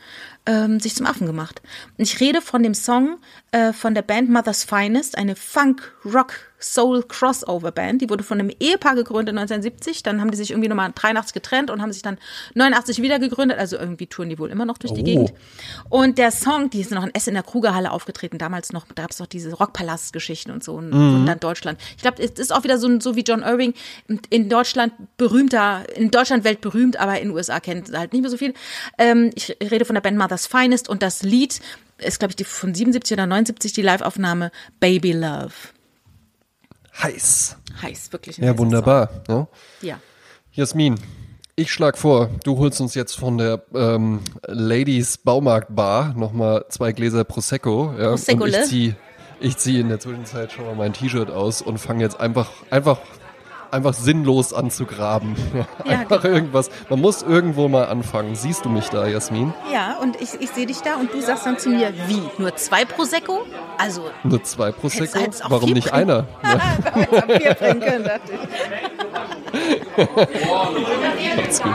[0.44, 1.62] ähm, sich zum Affen gemacht.
[1.96, 3.18] Und ich rede von dem Song
[3.52, 8.02] äh, von der Band Mother's Finest, eine Funk-Rock- Soul Crossover Band.
[8.02, 10.02] Die wurde von einem Ehepaar gegründet 1970.
[10.02, 12.18] Dann haben die sich irgendwie nochmal 83 getrennt und haben sich dann
[12.54, 13.58] 89 wieder gegründet.
[13.58, 15.04] Also irgendwie touren die wohl immer noch durch die Oh.
[15.04, 15.32] Gegend.
[15.88, 18.38] Und der Song, die ist noch in Essen in der Krugerhalle aufgetreten.
[18.38, 20.74] Damals noch, da gab es doch diese Rockpalast-Geschichten und so.
[20.74, 21.80] Und, und dann Deutschland.
[21.96, 23.74] Ich glaube, es ist auch wieder so, so wie John Irving.
[24.30, 28.36] In Deutschland berühmter, in Deutschland weltberühmt, aber in den USA kennt halt nicht mehr so
[28.36, 28.54] viel.
[28.98, 31.60] Ähm, ich rede von der Band Mother's Finest und das Lied
[31.98, 34.50] ist, glaube ich, die von 77 oder 79 die Live-Aufnahme
[34.80, 35.52] Baby Love.
[37.02, 37.56] Heiß.
[37.82, 38.38] Heiß, wirklich.
[38.38, 39.10] Ja, wunderbar.
[39.28, 39.34] Ja.
[39.34, 39.48] Song.
[39.82, 40.00] Ja.
[40.52, 40.98] Jasmin,
[41.54, 46.92] ich schlag vor, du holst uns jetzt von der ähm, Ladies Baumarkt Bar nochmal zwei
[46.92, 47.94] Gläser Prosecco.
[47.98, 48.64] Ja, Prosecco, und ich le?
[48.64, 48.94] zieh,
[49.40, 52.98] ich zieh in der Zwischenzeit schon mal mein T-Shirt aus und fange jetzt einfach, einfach,
[53.70, 55.36] einfach sinnlos an zu graben.
[55.84, 56.34] Ja, einfach genau.
[56.34, 56.70] irgendwas.
[56.90, 58.34] Man muss irgendwo mal anfangen.
[58.34, 59.54] Siehst du mich da, Jasmin?
[59.72, 62.22] Ja, und ich, ich sehe dich da und du sagst dann zu mir, wie?
[62.36, 63.46] Nur zwei Prosecco?
[63.78, 65.18] Also, Nur zwei Prosecco?
[65.48, 66.10] Warum vier nicht bringen?
[66.10, 66.26] einer?
[67.12, 68.38] Ja, Bier bringen können, dachte ich.
[71.48, 71.72] macht's gut.